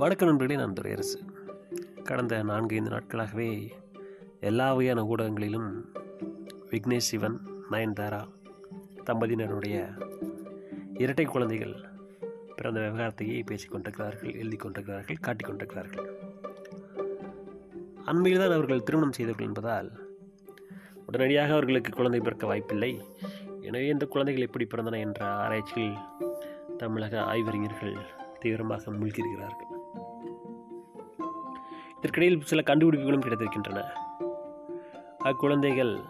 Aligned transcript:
வணக்க 0.00 0.26
நண்பர்களே 0.26 0.56
நான் 0.60 0.74
துரையரசு 0.78 1.18
கடந்த 2.08 2.34
நான்கு 2.42 2.74
ஐந்து 2.76 2.90
நாட்களாகவே 2.90 3.46
எல்லா 4.48 4.66
வகையான 4.72 5.00
ஊடகங்களிலும் 5.02 5.70
விக்னேஷ் 6.72 7.08
சிவன் 7.08 7.38
நயன்தாரா 7.70 8.20
தம்பதியினருடைய 9.08 9.76
இரட்டை 11.04 11.24
குழந்தைகள் 11.24 11.74
பிறந்த 12.56 12.78
விவகாரத்தையே 12.80 13.38
பேசிக்கொண்டிருக்கிறார்கள் 13.50 14.36
எழுதி 14.42 14.56
கொண்டிருக்கிறார்கள் 14.56 15.18
காட்டிக் 15.20 15.48
கொண்டிருக்கிறார்கள். 15.48 16.06
அண்மையில் 18.12 18.42
தான் 18.42 18.56
அவர்கள் 18.58 18.86
திருமணம் 18.90 19.16
செய்தவர்கள் 19.18 19.48
என்பதால் 19.50 19.90
உடனடியாக 21.06 21.52
அவர்களுக்கு 21.56 21.92
குழந்தை 21.92 22.20
பிறக்க 22.20 22.46
வாய்ப்பில்லை. 22.52 22.92
எனவே 23.68 23.88
இந்த 23.94 24.06
குழந்தைகள் 24.06 24.46
எப்படி 24.48 24.68
பிறந்தன 24.74 25.00
என்ற 25.06 25.22
ஆராய்ச்சியில் 25.44 25.98
தமிழக 26.82 27.24
ஆய்வறிஞர்கள் 27.32 27.96
தீவிரமாக 28.42 28.92
மூழ்கியிருக்கிறார்கள். 28.98 29.67
இதற்கிடையில் 31.98 32.40
சில 32.40 32.62
கண்டுபிடிப்புகளும் 32.62 33.20
கிடைத்திருக்கின்றன. 33.20 33.84
அக்குழந்தைகள் 35.24 36.00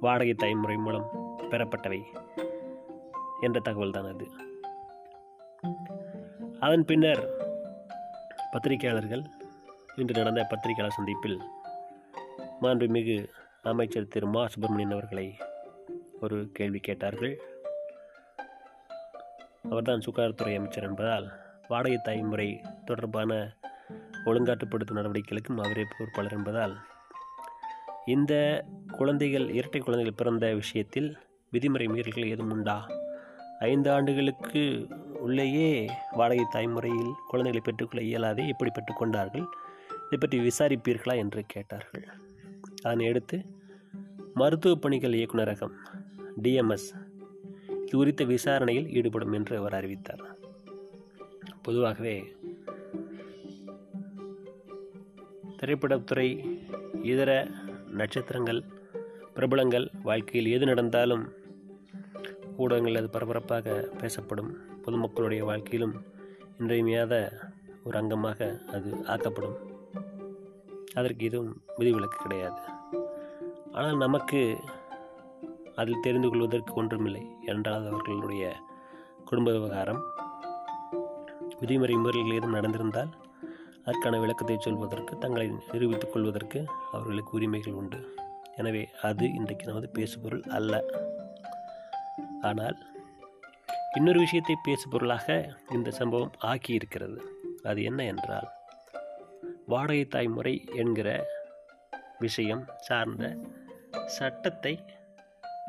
வாடகை 0.00 0.34
தாய்முறை 0.34 0.76
மூலம் 0.76 1.38
பெறப்பட்டவை 1.38 2.02
என்ற 3.40 3.60
தகவல் 3.60 3.90
தான் 3.90 4.06
அது. 4.06 4.30
அதன் 6.60 6.84
பின்னர் 6.84 7.28
பத்திரிகையாளர்கள் 8.52 9.24
இன்று 9.96 10.14
நடந்த 10.14 10.46
பத்திரிகையாளர் 10.48 10.96
சந்திப்பில் 10.96 11.42
மாண்புமிகு 12.62 13.28
அமைச்சர் 13.62 14.08
திரு. 14.08 14.26
மா. 14.26 14.46
சுப்பிரமணியன் 14.46 14.92
அவர்களை 14.92 15.36
ஒரு 16.20 16.50
கேள்வி 16.52 16.78
கேட்டார்கள். 16.78 17.40
அவர்தான் 19.70 20.00
சுகாதாரத்துறை 20.00 20.56
அமைச்சர் 20.56 20.84
என்பதால் 20.84 21.32
வாடகை 21.68 21.98
தாய்முறை 22.02 22.60
தொடர்பான 22.84 23.56
ஒழுங்காற்றுப்படுத்தும் 24.26 24.98
நடவடிக்கைகளுக்கும் 24.98 25.56
அவரே 25.56 25.84
பொறுப்பாளர் 25.98 26.32
என்பதால் 26.32 26.76
இந்த 28.06 28.64
குழந்தைகள் 28.90 29.50
இரட்டை 29.50 29.80
குழந்தைகள் 29.80 30.16
பிறந்த 30.16 30.54
விஷயத்தில் 30.54 31.18
விதிமுறை 31.52 31.86
மீறல்கள் 31.88 32.26
ஏதும் 32.26 32.50
உண்டா? 32.50 32.88
ஐந்து 33.58 33.92
ஆண்டுகளுக்கு 33.92 34.86
உள்ளேயே 35.20 35.90
வாடகை 36.12 36.44
தாய்முறையில் 36.52 37.12
குழந்தைகளை 37.28 37.60
பெற்றுக்கொள்ள 37.60 38.06
இயலாதே 38.06 38.48
எப்படி 38.48 38.70
பெற்றுக்கொண்டார்கள் 38.70 39.46
இதை 40.10 40.18
பற்றி 40.18 40.38
விசாரிப்பீர்களா 40.38 41.16
என்று 41.16 41.44
கேட்டார்கள். 41.46 42.06
அதனை 42.82 43.08
அடுத்து 43.08 43.44
மருத்துவ 44.34 44.74
பணிகள் 44.74 45.12
இயக்குநரகம் 45.12 45.74
டிஎம்எஸ் 46.42 46.88
இது 47.68 47.96
குறித்த 47.96 48.24
விசாரணையில் 48.24 48.90
ஈடுபடும் 48.90 49.32
என்று 49.32 49.56
அவர் 49.56 49.74
அறிவித்தார். 49.74 50.24
பொதுவாகவே 51.62 52.35
திரைப்படத்துறை 55.60 56.28
இதர 57.02 57.48
நட்சத்திரங்கள் 57.90 58.64
பிரபலங்கள் 59.34 59.90
வாழ்க்கையில் 60.02 60.52
எது 60.52 60.66
நடந்தாலும் 60.66 61.32
ஊடகங்கள் 62.56 62.96
அது 62.96 63.10
பரபரப்பாக 63.10 63.88
பேசப்படும். 63.98 64.50
பொதுமக்களுடைய 64.84 65.42
வாழ்க்கையிலும் 65.44 65.94
இன்றியமையாத 66.58 67.14
ஒரு 67.84 67.98
அங்கமாக 67.98 68.66
அது 68.66 69.06
ஆக்கப்படும். 69.06 69.56
அதற்கு 70.94 71.24
எதுவும் 71.24 71.62
விதிவிலக்கு 71.76 72.18
கிடையாது. 72.22 72.60
ஆனால் 73.72 73.96
நமக்கு 73.96 74.56
அதில் 75.74 76.02
தெரிந்து 76.02 76.28
கொள்வதற்கு 76.28 76.74
ஒன்றுமில்லை 76.74 77.26
என்றால் 77.44 77.86
அவர்களுடைய 77.86 78.56
குடும்ப 79.24 79.52
விவகாரம். 79.52 80.02
விதிமுறை 81.60 81.96
முறைகள் 81.96 82.34
ஏதும் 82.34 82.54
நடந்திருந்தால் 82.54 83.12
அதற்கான 83.86 84.18
விளக்கத்தை 84.18 84.56
சொல்வதற்கு 84.58 85.18
தங்களை 85.18 85.46
நிரூபித்துக் 85.72 86.12
கொள்வதற்கு 86.12 86.60
அவர்களுக்கு 86.92 87.32
உரிமைகள் 87.38 87.78
உண்டு. 87.80 87.98
எனவே 88.60 88.82
அது 89.02 89.24
இன்றைக்கு 89.32 89.64
நமது 89.66 89.88
பேசுபொருள் 89.94 90.44
அல்ல. 90.58 90.82
ஆனால் 92.40 92.76
இன்னொரு 93.94 94.18
விஷயத்தை 94.18 94.56
பேசுபொருளாக 94.68 95.26
இந்த 95.72 95.90
சம்பவம் 95.90 96.34
ஆக்கியிருக்கிறது. 96.44 97.18
அது 97.62 97.82
என்ன 97.82 98.00
என்றால் 98.04 98.48
வாடகை 99.66 100.04
தாய்முறை 100.06 100.54
என்கிற 100.72 101.08
விஷயம் 102.18 102.64
சார்ந்த 102.78 103.24
சட்டத்தை 104.16 104.74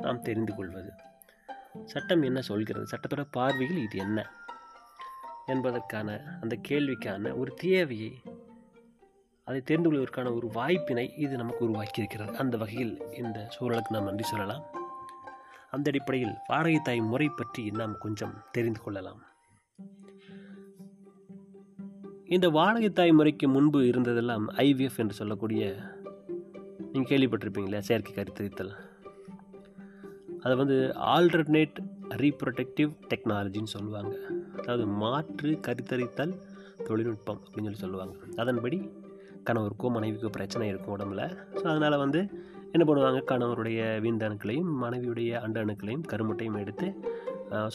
நாம் 0.03 0.21
தெரிந்து 0.21 0.55
கொள்வது. 0.55 0.91
சட்டம் 1.85 2.21
என்ன 2.21 2.39
சொல்கிறது? 2.41 2.85
சட்டத்தோட 2.91 3.23
பார்வையில் 3.37 3.83
இது 3.85 3.97
என்ன? 3.97 4.19
என்பதற்கான 5.47 6.37
அந்த 6.41 6.57
கேள்விக்கான 6.67 7.37
ஒரு 7.37 7.53
தேவையை 7.53 8.13
அதை 9.43 9.61
தெரிந்து 9.61 9.89
கொள்வதற்கான 9.89 10.33
ஒரு 10.35 10.49
வாய்ப்பினை 10.53 11.13
இது 11.17 11.35
நமக்கு 11.35 11.65
உருவாக்கி 11.65 11.99
இருக்கிறது 11.99 12.37
அந்த 12.37 12.57
வகையில் 12.57 13.01
இந்த 13.17 13.49
சூழலுக்கு 13.59 13.89
நாம் 13.89 14.03
நன்றி 14.03 14.23
சொல்லலாம். 14.23 14.63
அந்த 15.71 15.89
அடிப்படையில் 15.89 16.33
வாடகை 16.47 16.79
தாய் 16.83 16.99
முறை 16.99 17.29
பற்றி 17.35 17.71
நாம் 17.71 17.97
கொஞ்சம் 17.99 18.43
தெரிந்து 18.51 18.81
கொள்ளலாம். 18.81 19.21
இந்த 22.25 22.49
வாடகை 22.49 22.89
தாய் 22.89 23.11
முறைக்கு 23.11 23.47
முன்பு 23.47 23.79
இருந்ததெல்லாம் 23.81 24.45
ஐவிஎஃப் 24.47 24.97
என்று 24.97 25.13
சொல்லக்கூடிய 25.13 25.75
நீங்கள் 26.91 27.17
கேள்விப்பட்டிருப்பீங்களா? 27.17 27.77
செயற்கை 27.77 28.13
கருத்தரித்தல். 28.13 28.71
அதை 30.39 30.57
வந்து 30.57 30.93
ஆல்டர்னேட் 30.99 31.75
ரீப்ரொடக்டிவ் 32.09 32.95
டெக்னாலஜின்னு 33.13 33.63
சொல்லுவாங்க. 33.63 34.15
அதாவது 34.61 34.85
மாற்று 35.01 35.51
கருத்தரித்தல் 35.67 36.33
தொழில்நுட்பம் 36.87 37.39
அப்படின்னு 37.43 37.69
சொல்லி 37.69 37.83
சொல்லுவாங்க. 37.85 38.15
அதன்படி 38.41 38.77
கணவருக்கோ 39.47 39.89
மனைவிக்கோ 39.95 40.29
பிரச்சனை 40.37 40.65
இருக்கும் 40.71 40.95
உடம்புல. 40.97 41.23
ஸோ 41.59 41.65
அதனால் 41.73 42.01
வந்து 42.03 42.21
என்ன 42.73 42.83
பண்ணுவாங்க? 42.87 43.19
கணவருடைய 43.31 43.81
வீந்தணுக்களையும் 44.05 44.71
மனைவியுடைய 44.83 45.31
அண்ட 45.45 45.57
அணுக்களையும் 45.65 46.05
கருமுட்டையும் 46.11 46.59
எடுத்து 46.63 46.87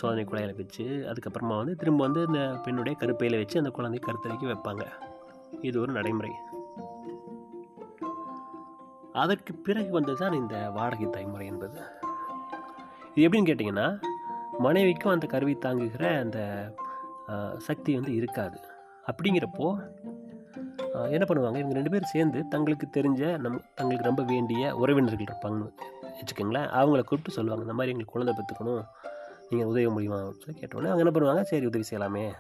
சோதனை 0.00 0.22
குழாயில் 0.30 0.58
வச்சு 0.58 0.84
அதுக்கப்புறமா 1.10 1.54
வந்து 1.60 1.74
திரும்ப 1.82 2.02
வந்து 2.06 2.22
இந்த 2.28 2.40
பெண்ணுடைய 2.64 2.94
கருப்பையில் 3.02 3.38
வச்சு 3.42 3.60
அந்த 3.60 3.70
குழந்தைய 3.76 4.02
கருத்தரிக்க 4.06 4.46
வைப்பாங்க. 4.50 4.84
இது 5.68 5.76
ஒரு 5.82 5.92
நடைமுறை. 5.98 6.32
அதற்கு 9.22 9.52
பிறகு 9.66 9.90
வந்தது 9.96 10.18
தான் 10.22 10.36
இந்த 10.40 10.56
வாடகை 10.76 11.06
தாய்முறை 11.14 11.46
என்பது. 11.52 11.78
இது 13.14 13.24
எப்படின்னு 13.26 13.50
கேட்டிங்கன்னா 13.50 13.88
மனைவிக்கும் 14.58 15.12
அந்த 15.12 15.26
கருவி 15.26 15.54
தாங்குகிற 15.54 16.18
அந்த 16.18 16.38
சக்தி 17.58 17.94
வந்து 17.94 18.14
இருக்காது. 18.14 18.60
அப்படிங்கிறப்போ 19.06 19.90
என்ன 21.10 21.24
பண்ணுவாங்க? 21.28 21.56
இவங்க 21.56 21.72
ரெண்டு 21.72 21.90
பேரும் 21.90 22.12
சேர்ந்து 22.14 22.48
தங்களுக்கு 22.48 22.86
தெரிஞ்ச 23.00 23.38
நம் 23.38 23.62
தங்களுக்கு 23.74 24.06
ரொம்ப 24.06 24.22
வேண்டிய 24.22 24.74
உறவினர்கள் 24.76 25.24
இருப்பாங்கன்னு 25.24 25.70
வச்சுக்கோங்களேன். 26.18 26.68
அவங்கள 26.80 27.02
கூப்பிட்டு 27.02 27.30
சொல்லுவாங்க 27.30 27.64
இந்த 27.64 27.76
மாதிரி 27.78 27.98
எங்களுக்கு 27.98 28.12
குழந்தை 28.12 28.34
பெற்றுக்கணும். 28.38 28.84
நீங்கள் 29.48 29.68
உதவி 29.68 29.86
முடியுமா? 29.86 30.16
அப்படின்னு 30.16 30.42
சொல்லி 30.44 30.60
கேட்டோன்னே 30.60 30.90
அவங்க 30.90 31.02
என்ன 31.04 31.12
பண்ணுவாங்க? 31.14 31.42
சரி 31.42 31.66
உதவி 31.66 31.84
செய்யலாமே. 31.90 32.32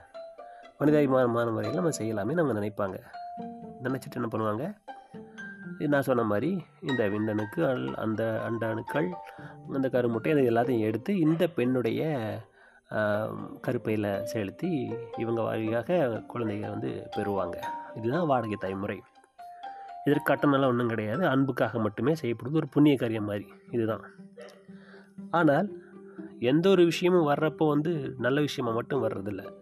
மனிதாபிமானமான 0.78 1.52
முறையில் 1.52 1.80
நம்ம 1.80 1.96
செய்யலாமே. 1.98 2.36
அவங்க 2.38 2.60
நினைப்பாங்க. 2.60 3.02
நினச்சிட்டு 3.82 4.14
என்ன 4.14 4.28
பண்ணுவாங்க? 4.30 4.74
நான் 5.78 6.02
சொன்ன 6.02 6.22
மாதிரி 6.22 6.62
இந்த 6.80 7.08
விந்தணுக்கள் 7.08 7.94
அந்த 7.94 8.42
அண்ட 8.42 8.68
அணுக்கள் 8.68 9.08
அந்த 9.72 9.88
கருமுட்டை 9.88 10.30
அதை 10.30 10.48
எல்லாத்தையும் 10.48 10.80
எடுத்து 10.80 11.18
இந்த 11.18 11.46
பெண்ணுடைய 11.46 12.02
கருப்பையில் 13.60 14.22
செலுத்தி 14.22 14.92
இவங்க 15.18 15.42
வழியாக 15.42 16.22
குழந்தைகள் 16.26 16.70
வந்து 16.70 17.08
பெறுவாங்க. 17.16 17.56
இதுதான் 17.94 18.26
வாடகை 18.26 18.56
தாய்முறை. 18.58 19.02
இதற்கு 20.04 20.34
கட்டணம்லாம் 20.34 20.66
ஒன்றும் 20.66 20.88
கிடையாது. 20.88 21.26
அன்புக்காக 21.26 21.78
மட்டுமே 21.78 22.12
செய்யப்படுது. 22.12 22.52
ஒரு 22.52 22.68
புண்ணிய 22.68 22.96
காரியம் 22.96 23.24
மாதிரி. 23.24 23.48
இதுதான். 23.70 24.00
ஆனால் 25.30 25.68
எந்த 26.38 26.68
ஒரு 26.68 26.84
விஷயமும் 26.84 27.28
வர்றப்போ 27.28 27.68
வந்து 27.68 28.14
நல்ல 28.18 28.40
விஷயமாக 28.40 28.76
மட்டும் 28.76 29.08
வர்றதில்ல. 29.08 29.52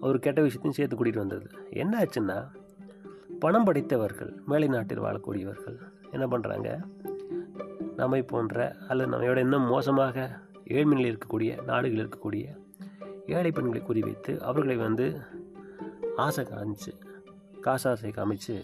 ஒரு 0.00 0.18
கெட்ட 0.18 0.42
விஷயத்தையும் 0.42 0.72
சேர்த்து 0.72 0.96
கூட்டிகிட்டு 0.96 1.26
வந்தது. 1.26 1.50
என்ன 1.70 2.04
ஆச்சுன்னா 2.04 2.48
பணம் 3.40 3.64
படைத்தவர்கள் 3.64 4.42
மேலை 4.46 4.68
நாட்டில் 4.68 5.00
வாழக்கூடியவர்கள் 5.00 5.78
என்ன 6.10 6.26
பண்ணுறாங்க 6.26 6.84
நம்மை 7.96 8.22
போன்ற 8.22 8.76
அல்லது 8.88 9.10
நம்மையோட 9.12 9.36
இன்னும் 9.36 9.66
மோசமாக 9.66 10.40
ஏழ்மையில் 10.64 11.10
இருக்கக்கூடிய 11.12 11.64
நாடுகளில் 11.64 12.08
இருக்கக்கூடிய 12.08 12.46
ஏழை 13.26 13.52
பெண்களை 13.52 13.82
குறிவைத்து 13.82 14.40
அவர்களை 14.40 14.76
வந்து 14.76 15.20
ஆசை 16.16 16.44
காமிச்சு 16.44 16.92
காசாசை 17.62 18.10
காமிச்சு 18.12 18.62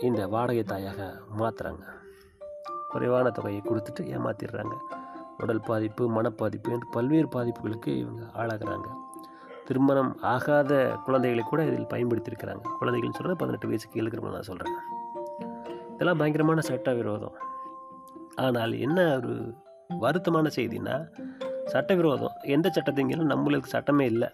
இந்த 0.00 0.26
வாடகை 0.26 0.64
தாயாக 0.64 1.20
மாற்றுறாங்க 1.38 1.98
குறைவான 2.88 3.30
தொகையை 3.30 3.62
கொடுத்துட்டு 3.64 4.00
ஏமாத்திடுறாங்க. 4.00 4.76
உடல் 5.38 5.60
பாதிப்பு 5.60 6.22
மனப்பாதிப்பு 6.22 6.70
என்று 6.70 6.88
பல்வேறு 6.90 7.28
பாதிப்புகளுக்கு 7.28 7.86
இவங்க 7.86 8.22
ஆளாகிறாங்க. 8.34 8.88
திருமணம் 9.68 10.12
ஆகாத 10.34 10.72
குழந்தைகளை 11.06 11.42
கூட 11.50 11.60
இதில் 11.70 11.90
பயன்படுத்தியிருக்கிறாங்க. 11.92 12.64
குழந்தைகள்னு 12.80 13.18
சொல்கிறது 13.18 13.40
பதினெட்டு 13.42 13.68
வயசுக்கு 13.70 13.94
கீழே 13.94 14.04
இருக்கிறவங்க 14.04 14.38
நான் 14.38 14.50
சொல்கிறேன் 14.52 14.78
இதெல்லாம் 15.94 16.20
பயங்கரமான 16.20 16.62
சட்ட 16.70 16.92
விரோதம் 17.00 17.36
ஆனால் 18.44 18.74
என்ன 18.86 18.98
ஒரு 19.18 19.34
வருத்தமான 20.04 20.50
செய்தின்னா 20.58 20.96
சட்டவிரோதம். 21.74 22.36
எந்த 22.56 22.68
சட்டத்தையும் 22.76 23.32
நம்மளுக்கு 23.34 23.74
சட்டமே 23.74 24.06
இல்லை. 24.12 24.28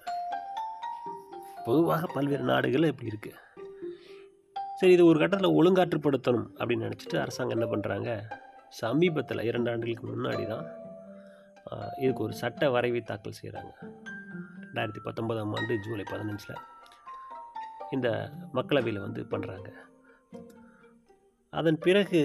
பொதுவாக 1.67 2.06
பல்வேறு 2.14 2.44
நாடுகளில் 2.50 2.90
இப்படி 2.93 3.12
இருக்குது 3.12 3.43
சரி 4.81 4.93
இது 4.94 5.05
ஒரு 5.11 5.19
கட்டத்தில் 5.20 5.56
ஒழுங்காற்றுப்படுத்தணும் 5.58 6.49
அப்படின்னு 6.58 6.87
நினச்சிட்டு 6.87 7.17
அரசாங்கம் 7.23 7.56
என்ன 7.56 7.67
பண்ணுறாங்க 7.73 8.11
சமீபத்தில் 8.81 9.46
இரண்டு 9.49 9.70
ஆண்டுகளுக்கு 9.73 10.06
முன்னாடி 10.11 10.44
தான் 10.52 10.67
இதுக்கு 12.02 12.23
ஒரு 12.26 12.34
சட்ட 12.40 12.69
வரைவை 12.75 13.00
தாக்கல் 13.11 13.38
செய்கிறாங்க 13.40 13.73
ரெண்டாயிரத்தி 14.76 15.02
பத்தொன்பதாம் 15.02 15.52
ஆண்டு 15.55 15.78
ஜூலை 15.78 16.05
பதினஞ்சில் 16.11 16.58
இந்த 17.90 18.08
மக்களவையில் 18.55 19.00
வந்து 19.00 19.26
பண்ணுறாங்க. 19.31 19.69
அதன் 21.50 21.78
பிறகு 21.78 22.20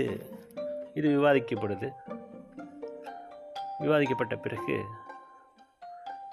இது 0.94 1.10
விவாதிக்கப்படுது. 1.18 1.90
விவாதிக்கப்பட்ட 3.80 4.36
பிறகு 4.36 4.84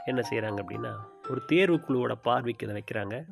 என்ன 0.04 0.22
செய்கிறாங்க 0.30 0.64
அப்படின்னா 0.64 0.92
ஒரு 1.30 1.44
தேர்வு 1.44 1.76
குழுவோட 1.76 2.14
பார்வைக்கு 2.22 2.66
இதை 2.68 2.76
வைக்கிறாங்க. 2.78 3.24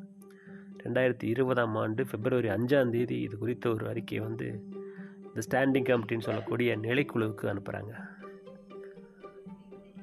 ரெண்டாயிரத்தி 0.83 1.23
இருபதாம் 1.23 1.75
ஆண்டு 1.75 2.05
பிப்ரவரி 2.05 2.49
அஞ்சாம் 2.49 2.89
தேதி 2.89 3.21
இது 3.21 3.37
குறித்த 3.37 3.69
ஒரு 3.69 3.87
அறிக்கையை 3.87 4.27
வந்து 4.27 4.63
இந்த 5.27 5.41
ஸ்டாண்டிங் 5.47 5.89
கமிட்டின்னு 5.89 6.27
சொல்லக்கூடிய 6.29 6.77
நிலைக்குழுவுக்கு 6.77 7.47
அனுப்புகிறாங்க. 7.53 7.93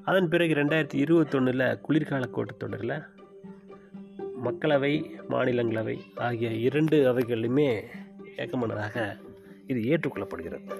அதன் 0.05 0.29
பிறகு 0.29 0.55
ரெண்டாயிரத்தி 0.55 0.95
இருபத்தொன்னில் 0.95 1.81
குளிர்கால 1.81 2.25
கூட்டத்தொடரில் 2.25 3.05
மக்களவை 4.45 5.05
மாநிலங்களவை 5.31 5.99
ஆகிய 6.17 6.51
இரண்டு 6.51 7.15
அவைகளிலுமே 7.15 7.83
ஏக்கமானதாக 8.37 9.17
இது 9.67 9.81
ஏற்றுக்கொள்ளப்படுகிறது. 9.81 10.79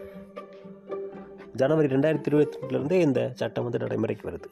ஜனவரி 1.53 1.95
ரெண்டாயிரத்தி 1.95 2.27
இருபத்தி 2.27 3.01
இந்த 3.01 3.33
சட்டம் 3.35 3.63
வந்து 3.63 3.79
நடைமுறைக்கு 3.79 4.31
வருது. 4.31 4.51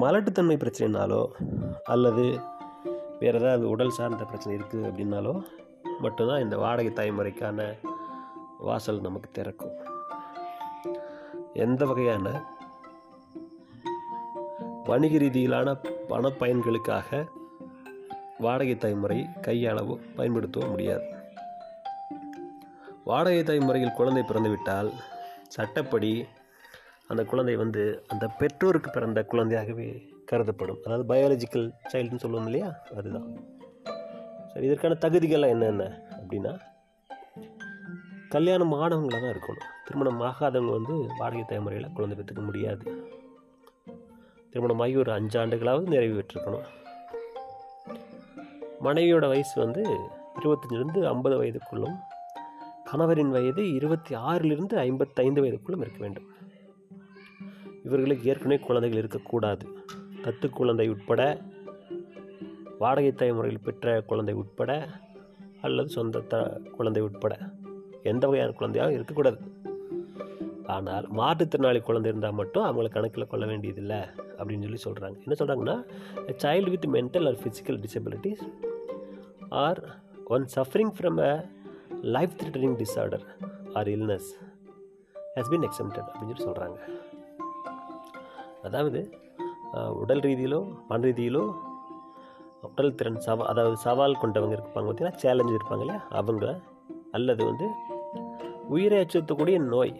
மலட்டுத்தன்மை 0.00 0.56
பிரச்சனைனாலோ 0.56 1.30
அல்லது 1.84 2.38
வேறு 3.18 3.38
ஏதாவது 3.38 3.68
உடல் 3.68 3.90
சார்ந்த 3.90 4.24
பிரச்சனை 4.24 4.58
இருக்குது 4.58 4.88
அப்படின்னாலோ 4.88 5.42
மட்டும்தான் 6.00 6.40
இந்த 6.40 6.58
வாடகை 6.58 6.92
தாய்முறைக்கான 6.92 7.74
வாசல் 8.58 9.00
நமக்கு 9.00 9.30
திறக்கும். 9.32 9.94
எந்த 11.64 11.86
வகையான 11.86 12.26
வணிக 14.84 15.14
ரீதியிலான 15.16 15.68
பண 16.08 16.28
பயன்களுக்காக 16.40 17.26
வாடகை 18.38 18.76
தாய்முறை 18.76 19.18
கையாளவோ 19.40 19.94
பயன்படுத்தவோ 20.16 20.68
முடியாது. 20.68 21.06
வாடகை 23.04 23.42
தாய்முறையில் 23.42 23.96
குழந்தை 23.98 24.22
பிறந்துவிட்டால் 24.22 24.90
சட்டப்படி 25.48 26.26
அந்த 27.06 27.24
குழந்தை 27.24 27.56
வந்து 27.56 28.04
அந்த 28.08 28.26
பெற்றோருக்கு 28.28 28.90
பிறந்த 28.90 29.26
குழந்தையாகவே 29.30 29.88
கருதப்படும். 30.24 30.80
அதாவது 30.84 31.04
பயாலஜிக்கல் 31.14 31.68
சைல்டுன்னு 31.92 32.22
சொல்லுவோம் 32.24 32.44
இல்லையா? 32.44 32.70
அதுதான். 32.96 33.28
சரி 34.52 34.66
இதற்கான 34.66 34.96
தகுதிகள்லாம் 35.00 35.54
என்னென்ன 35.56 35.84
அப்படின்னா 36.18 36.54
கல்யாணம் 38.28 38.72
ஆனவங்களாக 38.72 39.20
தான் 39.24 39.34
இருக்கணும். 39.34 39.70
திருமணம் 39.86 40.20
ஆகாதவங்க 40.20 40.70
வந்து 40.70 41.06
வாடகை 41.18 41.44
தலைமுறையில் 41.44 41.92
குழந்தை 41.94 42.18
பெற்றுக்க 42.18 42.44
முடியாது. 42.44 43.10
திருமணமாகி 44.48 44.96
ஒரு 44.96 45.12
அஞ்சு 45.12 45.40
ஆண்டுகளாவது 45.40 45.88
நிறைவு 45.88 46.24
பெற்றிருக்கணும். 46.24 46.66
மனைவியோட 48.82 49.28
வயசு 49.28 49.60
வந்து 49.60 49.98
இருபத்தஞ்சிலிருந்து 50.42 51.06
ஐம்பது 51.06 51.42
வயதுக்குள்ளும் 51.42 51.96
கணவரின் 52.92 53.30
வயது 53.30 53.74
இருபத்தி 53.74 54.14
ஆறிலிருந்து 54.14 54.74
ஐம்பத்தைந்து 54.76 55.44
வயதுக்குள்ளும் 55.44 55.78
இருக்க 55.78 55.98
வேண்டும். 55.98 56.26
இவர்களுக்கு 57.84 58.28
ஏற்கனவே 58.28 58.58
குழந்தைகள் 58.58 58.98
இருக்கக்கூடாது. 58.98 59.68
தத்து 60.22 60.50
குழந்தை 60.50 60.88
உட்பட 60.88 61.40
வாடகை 62.78 63.12
தலைமுறையில் 63.12 63.60
பெற்ற 63.60 64.00
குழந்தை 64.00 64.34
உட்பட 64.34 64.88
அல்லது 65.62 65.88
சொந்த 65.88 66.20
த 66.20 66.60
குழந்தை 66.76 67.02
உட்பட 67.02 67.38
எந்த 68.02 68.26
வகையான 68.26 68.54
குழந்தையாகவும் 68.58 68.92
இருக்கக்கூடாது. 68.92 69.64
ஆனால் 70.66 71.06
மாற்றுத்திறனாளி 71.16 71.80
குழந்தை 71.80 72.10
இருந்தால் 72.10 72.32
மட்டும் 72.32 72.64
அவங்கள 72.64 72.88
கணக்கில் 72.88 73.28
கொள்ள 73.28 73.46
வேண்டியதில்லை 73.46 74.00
அப்படின்னு 74.38 74.66
சொல்லி 74.66 74.80
சொல்கிறாங்க 74.84 75.16
என்ன 75.22 75.36
சொல்கிறாங்கன்னா 75.38 75.76
child 76.42 76.70
with 76.70 76.88
mental 76.94 77.28
or 77.28 77.38
physical 77.42 77.78
disabilities 77.80 78.42
or 79.58 79.80
one 80.28 80.46
suffering 80.56 80.92
from 80.96 81.20
a 81.20 81.32
life 82.08 82.34
threatening 82.40 82.76
disorder 82.76 83.24
or 83.74 83.88
illness 83.88 84.30
has 85.36 85.50
been 85.50 85.64
exempted 85.64 86.08
அப்படின்னு 86.08 86.32
சொல்லி 86.32 86.48
சொல்கிறாங்க 86.48 86.78
அதாவது 88.62 89.00
உடல் 89.94 90.20
ரீதியிலோ 90.20 90.60
மன 90.88 91.00
ரீதியிலோ 91.02 91.42
உடல் 92.62 92.94
திறன் 92.94 93.20
சவா 93.26 93.44
அதாவது 93.44 93.76
சவால் 93.76 94.20
கொண்டவங்க 94.22 94.54
இருப்பாங்க 94.56 94.86
பார்த்தீங்கன்னா 94.86 95.20
சேலஞ்சு 95.22 95.56
இருப்பாங்க 95.56 95.80
இல்லையா? 95.80 96.02
அவங்க 96.12 96.46
அல்லது 97.12 97.42
வந்து 97.44 97.66
உயிரை 98.68 98.96
அச்சுறுத்தக்கூடிய 98.98 99.56
நோய் 99.68 99.92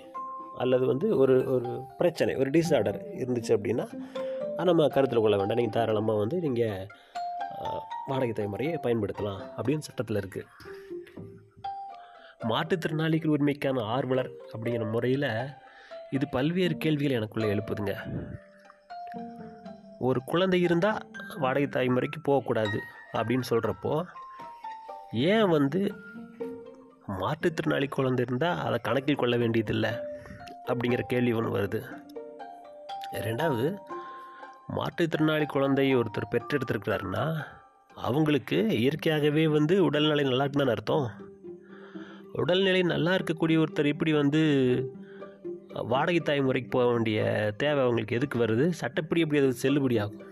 அல்லது 0.63 0.85
வந்து 0.93 1.07
ஒரு 1.23 1.35
ஒரு 1.55 1.71
பிரச்சனை 1.99 2.33
ஒரு 2.43 2.51
டிஸார்டர் 2.57 2.99
இருந்துச்சு 3.23 3.53
அப்படின்னா 3.57 3.87
நம்ம 4.71 4.87
கருத்தில் 4.95 5.23
கொள்ள 5.25 5.37
வேண்டாம். 5.37 5.61
நீங்கள் 5.61 5.77
தாராளமாக 5.77 6.23
வந்து 6.23 6.37
நீங்கள் 6.47 6.89
வாடகை 8.11 8.33
தாய் 8.33 8.53
முறையை 8.55 8.77
பயன்படுத்தலாம் 8.87 9.41
அப்படின்னு 9.57 9.87
சட்டத்தில் 9.89 10.21
இருக்குது 10.23 10.49
மாற்றுத்திறனாளிகள் 12.51 13.35
உரிமைக்கான 13.35 13.85
ஆர்வலர் 13.95 14.31
அப்படிங்கிற 14.53 14.85
முறையில் 14.95 15.31
இது 16.17 16.25
பல்வேறு 16.35 16.75
கேள்விகளை 16.85 17.15
எனக்குள்ளே 17.19 17.49
எழுப்புதுங்க. 17.55 17.95
ஒரு 20.09 20.21
குழந்தை 20.31 20.61
இருந்தால் 20.67 21.01
வாடகை 21.43 21.69
தாய் 21.77 21.95
முறைக்கு 21.97 22.21
போகக்கூடாது 22.29 22.79
அப்படின்னு 23.19 23.47
சொல்கிறப்போ 23.53 23.95
ஏன் 25.33 25.49
வந்து 25.57 25.81
மாற்றுத்திறனாளி 27.23 27.89
குழந்தை 27.97 28.23
இருந்தால் 28.29 28.61
அதை 28.67 28.79
கணக்கில் 28.87 29.21
கொள்ள 29.23 29.35
வேண்டியதில்லை? 29.43 29.93
அப்படிங்கிற 30.73 31.01
கேள்வி 31.01 31.33
ஒன்று 31.33 31.59
வருது. 31.59 31.81
ரெண்டாவது 33.13 33.77
மாற்றுத்திறனாளி 34.77 35.47
குழந்தை 35.47 35.97
ஒருத்தர் 35.97 36.31
பெற்றெடுத்திருக்கிறாருன்னா 36.31 37.45
அவங்களுக்கு 37.95 38.69
இயற்கையாகவே 38.81 39.49
வந்து 39.49 39.85
உடல்நிலை 39.85 40.25
நல்லா 40.25 40.45
இருக்குன்னு 40.45 40.71
அர்த்தம்? 40.71 41.11
உடல்நிலை 42.33 42.83
நல்லா 42.83 43.13
இருக்கக்கூடிய 43.13 43.65
ஒருத்தர் 43.65 43.85
இப்படி 43.85 44.13
வந்து 44.13 44.43
வாடகை 45.73 46.21
தாய் 46.21 46.43
முறைக்கு 46.43 46.71
போக 46.71 46.93
வேண்டிய 46.93 47.21
தேவை 47.57 47.83
அவங்களுக்கு 47.83 48.17
எதுக்கு 48.17 48.39
வருது? 48.39 48.71
சட்டப்படி 48.71 49.21
எப்படி 49.21 49.43
அது 49.43 49.55
செல்லுபடி 49.63 50.01
ஆகும்? 50.01 50.25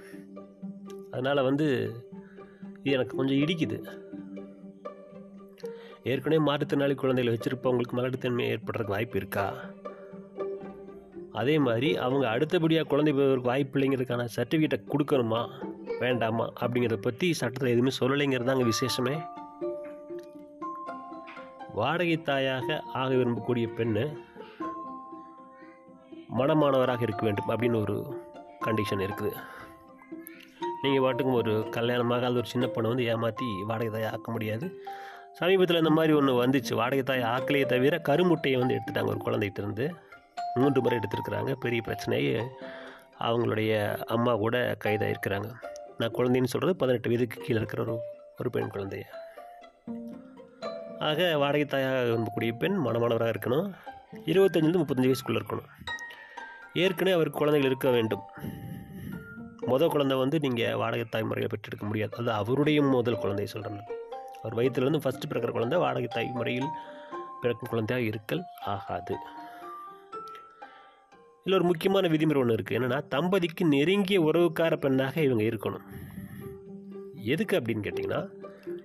அதனால் 1.11 1.43
வந்து 1.43 1.67
இது 2.83 2.91
எனக்கு 2.91 3.17
கொஞ்சம் 3.17 3.37
இடிக்குது. 3.37 3.79
ஏற்கனவே 6.03 6.53
மாற்றுத்திறனாளி 6.53 6.95
குழந்தைகளை 6.95 7.33
வச்சுருப்பவங்களுக்கு 7.35 7.97
மலட்டுத்தன்மை 7.97 8.45
ஏற்படுறதுக்கு 8.55 8.97
வாய்ப்பு 8.97 9.17
இருக்கா? 9.17 9.65
அதே 11.41 11.55
மாதிரி 11.67 11.89
அவங்க 12.07 12.25
அடுத்தபடியாக 12.35 12.89
குழந்தை 12.91 13.13
பெறுவதற்கு 13.13 13.51
வாய்ப்பு 13.51 13.79
இல்லைங்கிறதுக்கான 13.79 14.27
சர்டிஃபிகேட்டை 14.37 14.79
கொடுக்கணுமா? 14.93 15.41
வேண்டாமா? 16.03 16.47
அப்படிங்கிறத 16.61 16.99
பற்றி 17.07 17.29
சட்டத்தில் 17.41 17.73
எதுவுமே 17.75 17.93
சொல்லலைங்கிறது 18.01 18.51
தாங்க 18.51 18.67
விசேஷமே. 18.73 19.17
வாடகை 21.79 22.17
தாயாக 22.23 22.69
ஆக 23.01 23.09
விரும்பக்கூடிய 23.15 23.67
பெண்ணு 23.79 24.05
மனமானவராக 26.39 27.05
இருக்க 27.07 27.23
வேண்டும் 27.27 27.51
அப்படின்னு 27.53 27.81
ஒரு 27.85 27.97
கண்டிஷன் 28.67 29.05
இருக்குது. 29.07 29.33
நீங்கள் 30.83 31.05
பாட்டுக்கும் 31.05 31.41
ஒரு 31.43 31.53
கல்யாணமாக 31.77 32.27
அது 32.29 32.41
ஒரு 32.43 32.49
சின்ன 32.53 32.65
பொண்ணை 32.75 32.89
வந்து 32.93 33.07
ஏமாற்றி 33.13 33.47
வாடகை 33.71 33.93
தாயை 33.93 34.09
ஆக்க 34.15 34.31
முடியாது. 34.33 34.67
சமீபத்தில் 35.39 35.83
இந்த 35.83 35.93
மாதிரி 35.99 36.13
ஒன்று 36.19 36.33
வந்துச்சு. 36.45 36.73
வாடகை 36.81 37.05
தாயை 37.11 37.27
ஆக்கலையே 37.35 37.67
தவிர 37.75 38.01
கருமுட்டையை 38.09 38.59
வந்து 38.63 38.77
எடுத்துட்டாங்க 38.77 39.13
ஒரு 39.15 39.23
குழந்தைகிட்டேருந்து 39.27 39.87
மூன்று 40.55 40.81
முறை 40.81 40.99
எடுத்திருக்கிறாங்க. 40.99 41.53
பெரிய 41.53 41.83
பிரச்சனையே 41.87 42.49
அவங்களுடைய 43.21 43.99
அம்மா 43.99 44.37
கூட 44.37 44.77
கைதாயிருக்கிறாங்க. 44.85 45.53
நான் 45.99 46.15
குழந்தைன்னு 46.15 46.45
சொல்கிறது 46.45 46.77
பதினெட்டு 46.77 47.09
வயதுக்கு 47.09 47.41
கீழே 47.41 47.57
இருக்கிற 47.57 47.83
ஒரு 47.83 48.01
ஒரு 48.39 48.51
பெண் 48.51 48.71
குழந்தைய? 48.73 49.03
ஆக 50.99 51.39
வாடகை 51.39 51.65
தாயாக 51.65 52.03
விரும்பக்கூடிய 52.03 52.53
பெண் 52.59 52.77
மனமானவராக 52.87 53.35
இருக்கணும். 53.35 53.73
இருபத்தஞ்சிலிருந்து 54.25 54.81
முப்பத்தஞ்சு 54.81 55.13
வயசுக்குள்ளே 55.13 55.41
இருக்கணும். 55.41 55.69
ஏற்கனவே 56.75 57.15
அவருக்கு 57.15 57.39
குழந்தைகள் 57.39 57.71
இருக்க 57.71 57.91
வேண்டும். 57.91 58.23
முதல் 59.61 59.89
குழந்தை 59.89 60.17
வந்து 60.17 60.39
நீங்கள் 60.39 60.75
வாடகை 60.75 61.05
தாய் 61.05 61.23
முறையில் 61.23 61.51
பெற்றெடுக்க 61.51 61.87
முடியாது. 61.87 62.17
அது 62.17 62.33
அவருடைய 62.33 62.83
முதல் 62.83 63.19
குழந்தையை 63.19 63.47
சொல்கிறேன் 63.47 63.85
அவர் 64.43 64.55
வயிற்றுலேருந்து 64.55 65.05
ஃபஸ்ட்டு 65.05 65.31
பிறக்கிற 65.31 65.51
குழந்தை 65.51 65.79
வாடகை 65.79 66.05
தாய் 66.05 66.31
முறையில் 66.35 66.69
பிறக்கும் 67.41 67.71
குழந்தையாக 67.71 68.07
இருக்கல் 68.07 68.43
ஆகாது. 68.65 69.17
இதில் 71.47 71.59
ஒரு 71.59 71.67
முக்கியமான 71.67 72.09
விதிமுறை 72.09 72.37
ஒன்று 72.37 72.55
இருக்குது 72.55 72.77
என்னென்னா 72.77 73.07
தம்பதிக்கு 73.09 73.65
நெருங்கிய 73.65 74.21
உறவுக்கார 74.21 74.77
பெண்ணாக 74.77 75.23
இவங்க 75.23 75.43
இருக்கணும். 75.43 75.83
எதுக்கு 77.15 77.59
அப்படின்னு 77.59 77.85
கேட்டிங்கன்னா 77.87 78.21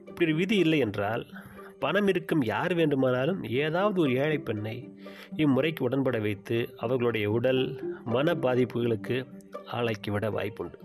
இப்படி 0.08 0.26
ஒரு 0.26 0.36
விதி 0.36 0.58
இல்லை 0.58 0.80
என்றால் 0.80 1.26
பணம் 1.80 2.08
இருக்கும் 2.08 2.42
யார் 2.42 2.74
வேண்டுமானாலும் 2.74 3.44
ஏதாவது 3.44 4.02
ஒரு 4.02 4.16
ஏழை 4.16 4.38
பெண்ணை 4.38 4.94
இம்முறைக்கு 5.38 5.80
உடன்பட 5.80 6.22
வைத்து 6.22 6.74
அவர்களுடைய 6.78 7.32
உடல் 7.32 7.84
மன 8.06 8.34
பாதிப்புகளுக்கு 8.34 9.26
ஆளாக்கிவிட 9.72 10.30
வாய்ப்புண்டு. 10.38 10.80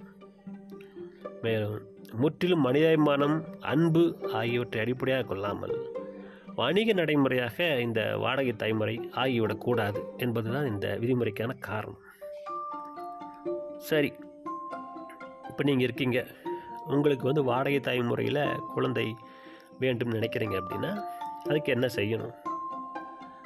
மேலும் 1.42 1.82
முற்றிலும் 2.12 2.66
மனிதாபிமானம் 2.66 3.44
அன்பு 3.60 4.16
ஆகியவற்றை 4.32 4.82
அடிப்படையாக 4.82 5.26
கொள்ளாமல் 5.26 5.76
வணிக 6.58 6.92
நடைமுறையாக 6.92 7.56
இந்த 7.86 8.00
வாடகை 8.16 8.52
தாய்முறை 8.52 8.94
ஆகிவிடக்கூடாது 9.14 10.00
என்பதுதான் 10.16 10.66
இந்த 10.66 10.86
விதிமுறைக்கான 11.00 11.52
காரணம். 11.68 12.02
சரி 13.88 14.10
இப்போ 15.48 15.62
நீங்கள் 15.68 15.86
இருக்கீங்க. 15.86 16.26
உங்களுக்கு 16.86 17.24
வந்து 17.30 17.44
வாடகை 17.44 17.80
தாய்முறையில் 17.80 18.42
குழந்தை 18.74 19.06
வேண்டும் 19.78 20.12
நினைக்கிறீங்க 20.12 20.56
அப்படின்னா 20.60 20.92
அதுக்கு 21.48 21.72
என்ன 21.72 21.86
செய்யணும்? 21.96 22.34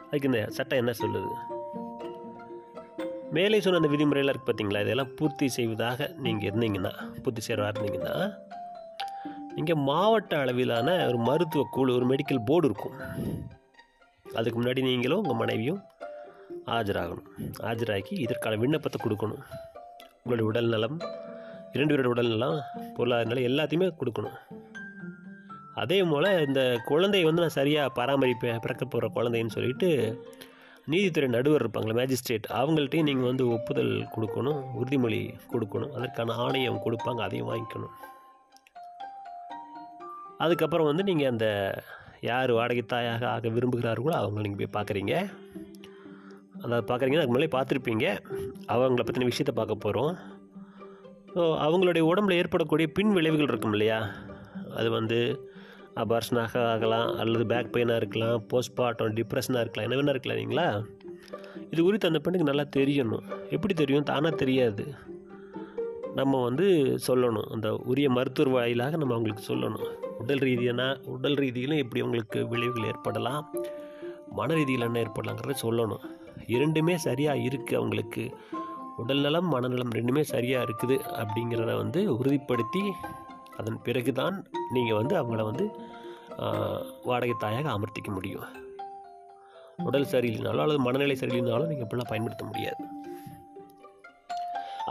அதுக்கு 0.06 0.28
இந்த 0.30 0.46
சட்டம் 0.48 0.80
என்ன 0.82 0.92
சொல்லுது? 1.02 1.32
மேலே 3.36 3.60
சொன்ன 3.60 3.80
அந்த 3.82 3.90
விதிமுறையெல்லாம் 3.94 4.34
இருக்குது 4.34 4.50
பார்த்தீங்களா 4.50 4.82
இதெல்லாம் 4.84 5.14
பூர்த்தி 5.16 5.48
செய்வதாக 5.48 6.10
நீங்கள் 6.18 6.48
இருந்தீங்கன்னா 6.50 6.92
பூர்த்தி 7.22 7.42
செய்கிறவா 7.46 7.70
இருந்தீங்கன்னா 7.72 8.14
இங்கே 9.60 9.74
மாவட்ட 9.88 10.32
அளவிலான 10.42 10.88
ஒரு 11.10 11.18
மருத்துவ 11.28 11.62
குழு 11.76 11.90
ஒரு 11.98 12.06
மெடிக்கல் 12.10 12.46
போர்டு 12.48 12.68
இருக்கும். 12.70 12.96
அதுக்கு 14.38 14.58
முன்னாடி 14.58 14.80
நீங்களும் 14.88 15.20
உங்கள் 15.22 15.40
மனைவியும் 15.42 15.80
ஆஜராகணும். 16.76 17.28
ஆஜராகி 17.68 18.14
இதற்கான 18.24 18.56
விண்ணப்பத்தை 18.62 18.98
கொடுக்கணும். 19.04 19.42
உங்களுடைய 20.22 20.46
உடல் 20.50 20.72
நலம் 20.74 20.98
இரண்டு 21.76 21.92
பேரோட 21.92 22.08
உடல் 22.14 22.32
நலம் 22.34 22.58
பொருளாதார 22.96 23.28
நிலை 23.30 23.42
எல்லாத்தையுமே 23.50 23.88
கொடுக்கணும். 24.00 24.36
அதே 25.82 25.98
போல் 26.10 26.28
இந்த 26.46 26.60
குழந்தையை 26.90 27.24
வந்து 27.26 27.42
நான் 27.44 27.58
சரியாக 27.60 27.94
பராமரிப்பேன் 27.98 28.62
பிறக்க 28.64 28.84
போகிற 28.84 29.08
குழந்தைன்னு 29.16 29.56
சொல்லிட்டு 29.56 29.88
நீதித்துறை 30.92 31.26
நடுவர் 31.34 31.62
இருப்பாங்களே 31.62 31.96
மேஜிஸ்ட்ரேட் 32.00 32.46
அவங்கள்ட்டையும் 32.60 33.08
நீங்கள் 33.08 33.30
வந்து 33.30 33.44
ஒப்புதல் 33.56 33.92
கொடுக்கணும் 34.14 34.60
உறுதிமொழி 34.78 35.20
கொடுக்கணும். 35.52 35.92
அதற்கான 35.98 36.36
ஆணையம் 36.44 36.82
கொடுப்பாங்க 36.86 37.22
அதையும் 37.26 37.50
வாங்கிக்கணும். 37.50 37.94
அதுக்கப்புறம் 40.44 40.88
வந்து 40.90 41.02
நீங்கள் 41.02 41.30
அந்த 41.32 41.46
யார் 42.20 42.50
வாடகை 42.52 42.82
தாயாக 42.82 43.28
ஆக 43.34 43.48
விரும்புகிறார்களோ 43.48 44.14
அவங்கள 44.20 44.44
நீங்கள் 44.46 44.62
போய் 44.62 44.76
பார்க்குறீங்க 44.78 45.14
அதை 46.62 46.78
பார்க்குறீங்கன்னா 46.88 47.22
அதுக்கு 47.22 47.34
முன்னாடி 47.34 47.52
பார்த்துருப்பீங்க. 47.56 48.06
அவங்கள 48.74 49.02
பற்றின 49.04 49.28
விஷயத்தை 49.30 49.54
பார்க்க 49.58 49.84
போகிறோம் 49.84 50.14
ஸோ 51.34 51.42
அவங்களுடைய 51.64 52.02
உடம்புல 52.10 52.38
ஏற்படக்கூடிய 52.40 52.86
பின் 52.96 53.12
விளைவுகள் 53.16 53.50
இருக்கும் 53.52 53.72
இல்லையா? 53.72 53.98
அது 54.78 54.90
வந்து 54.90 55.18
அபார்ஷனாக 56.02 56.64
ஆகலாம் 56.72 57.08
அல்லது 57.16 57.44
பேக் 57.46 57.72
பெயினாக 57.74 57.96
இருக்கலாம் 57.96 58.42
போஸ்ட்மார்ட்டம் 58.50 59.14
டிப்ரெஷனாக 59.18 59.62
இருக்கலாம் 59.64 59.86
என்ன 59.86 59.98
வேணா 59.98 60.14
இருக்கலாம் 60.14 60.38
இல்லைங்களா? 60.38 60.66
இது 61.70 61.80
குறித்து 61.82 62.10
அந்த 62.10 62.20
பெண்ணுக்கு 62.24 62.50
நல்லா 62.50 62.66
தெரியணும். 62.76 63.24
எப்படி 63.50 63.74
தெரியும்? 63.74 64.08
தானாக 64.10 64.34
தெரியாது. 64.36 64.84
நம்ம 66.14 66.42
வந்து 66.42 66.66
சொல்லணும். 67.06 67.48
அந்த 67.54 67.70
உரிய 67.92 68.10
மருத்துவர் 68.10 68.54
வாயிலாக 68.54 68.96
நம்ம 68.96 69.14
அவங்களுக்கு 69.14 69.54
சொல்லணும். 69.54 69.90
உடல் 70.22 70.42
ரீதியான 70.48 70.82
உடல் 71.14 71.38
ரீதியிலும் 71.42 71.82
எப்படி 71.84 72.02
அவங்களுக்கு 72.04 72.40
விளைவுகள் 72.52 72.88
ஏற்படலாம் 72.92 73.44
மன 74.38 74.48
ரீதியில் 74.58 74.86
என்ன 74.86 75.02
ஏற்படலாங்கிறத 75.04 75.56
சொல்லணும். 75.64 76.04
இரண்டுமே 76.54 76.94
சரியாக 77.06 77.44
இருக்குது 77.48 77.78
அவங்களுக்கு. 77.80 78.24
உடல் 79.02 79.22
நலம் 79.24 79.48
மனநலம் 79.54 79.94
ரெண்டுமே 79.98 80.22
சரியாக 80.34 80.66
இருக்குது 80.66 80.96
அப்படிங்கிறத 81.20 81.72
வந்து 81.82 82.00
உறுதிப்படுத்தி 82.18 82.82
அதன் 83.60 83.78
பிறகு 83.86 84.12
தான் 84.20 84.36
நீங்கள் 84.74 84.98
வந்து 85.00 85.14
அவங்கள 85.20 85.42
வந்து 85.50 85.66
வாடகை 87.08 87.36
தாயாக 87.44 87.68
அமர்த்திக்க 87.76 88.10
முடியும். 88.16 88.46
உடல் 89.88 90.10
சரியில்லைனாலும் 90.12 90.64
அல்லது 90.64 90.80
மனநிலை 90.86 91.16
சரியில்லைனாலும் 91.22 91.70
நீங்கள் 91.70 91.86
இப்படிலாம் 91.86 92.12
பயன்படுத்த 92.12 92.44
முடியாது. 92.50 92.82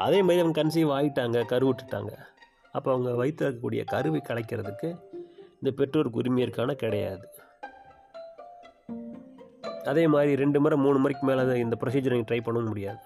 அதே 0.06 0.20
மாதிரி 0.26 0.42
அவங்க 0.44 0.58
கன்சீவ் 0.60 0.96
ஆகிட்டாங்க 0.98 1.38
கருவுட்டுட்டாங்க 1.52 2.12
அப்போ 2.78 2.90
அவங்க 2.94 3.12
வைத்திருக்கக்கூடிய 3.22 3.82
கருவை 3.94 4.20
கலைக்கிறதுக்கு 4.30 4.90
இந்த 5.62 5.76
பெற்றோருக்கு 5.76 6.18
உரிமை 6.18 6.42
இருக்கான 6.42 6.74
கிடையாது. 6.74 7.28
அதே 9.84 10.08
மாதிரி 10.08 10.36
ரெண்டு 10.36 10.62
முறை 10.62 10.78
மூணு 10.78 10.98
முறைக்கு 10.98 11.28
மேலே 11.28 11.60
இந்த 11.60 11.78
ப்ரொசீஜர் 11.82 12.12
நீங்கள் 12.12 12.30
ட்ரை 12.30 12.42
பண்ணவும் 12.44 12.66
முடியாது. 12.66 13.00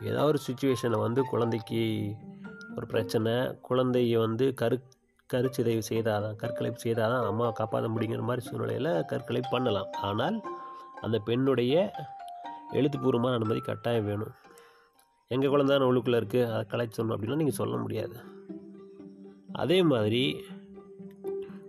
ஏதாவது 0.00 0.24
ஒரு 0.24 0.38
சுச்சுவேஷனில் 0.46 1.00
வந்து 1.00 1.22
குழந்தைக்கு 1.22 2.14
ஒரு 2.76 2.86
பிரச்சனை 2.86 3.32
குழந்தைய 3.68 4.18
வந்து 4.18 4.54
கரு 4.54 4.80
கருச்சிதைவு 5.34 5.82
செய்தாதான் 5.88 6.36
கற்களைப்பு 6.42 6.76
செய்தாதான் 6.84 7.26
அம்மாவை 7.26 7.52
காப்பாற்ற 7.52 7.88
முடியுங்கிற 7.88 8.20
மாதிரி 8.20 8.46
சூழ்நிலையில் 8.46 9.04
கற்களை 9.04 9.42
பண்ணலாம். 9.50 9.90
ஆனால் 10.02 10.40
அந்த 11.00 11.18
பெண்ணுடைய 11.18 11.92
எழுத்துப்பூர்வமான 12.72 13.34
அனுமதி 13.34 13.60
கட்டாயம் 13.60 14.04
வேணும். 14.04 14.32
எங்கள் 15.28 15.50
குழந்தை 15.50 15.76
உள்ளுக்குள்ளே 15.76 16.20
இருக்குது 16.20 16.52
அதை 16.52 16.64
கலைச்சணும் 16.70 17.14
அப்படின்னா 17.14 17.36
நீங்கள் 17.36 17.60
சொல்ல 17.60 17.76
முடியாது. 17.76 18.36
அதே 19.52 19.82
மாதிரி 19.82 20.44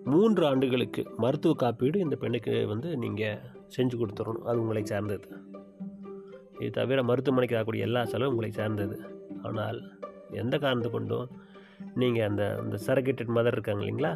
மூன்று 0.04 0.46
ஆண்டுகளுக்கு 0.46 1.02
மருத்துவ 1.18 1.54
காப்பீடு 1.54 2.00
இந்த 2.00 2.16
பெண்ணுக்கு 2.16 2.68
வந்து 2.68 2.98
நீங்கள் 2.98 3.40
செஞ்சு 3.78 3.96
கொடுத்துடணும். 4.00 4.48
அது 4.50 4.62
உங்களை 4.62 4.86
சார்ந்தது. 4.86 5.28
இது 6.60 6.70
தவிர 6.70 7.04
மருத்துவமனைக்கு 7.04 7.56
ஆகக்கூடிய 7.56 7.86
எல்லா 7.86 8.06
செலவும் 8.06 8.30
உங்களை 8.30 8.52
சார்ந்தது. 8.52 8.98
ஆனால் 9.44 9.92
எந்த 10.32 10.58
காரணத்தை 10.58 10.92
கொண்டும் 10.92 11.30
நீங்கள் 11.96 12.28
அந்த 12.28 12.58
அந்த 12.62 12.80
சரகேட்டட் 12.88 13.36
மதர் 13.36 13.56
இருக்காங்க 13.58 13.84
இல்லைங்களா? 13.84 14.14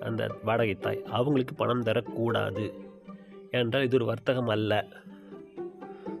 அந்த 0.00 0.34
வாடகை 0.42 0.74
தாய் 0.74 1.04
அவங்களுக்கு 1.04 1.54
பணம் 1.54 1.82
தரக்கூடாது 1.82 2.74
ஏனென்றால் 3.50 3.82
இது 3.82 3.96
ஒரு 3.96 4.04
வர்த்தகம் 4.04 4.48
அல்ல. 4.48 4.86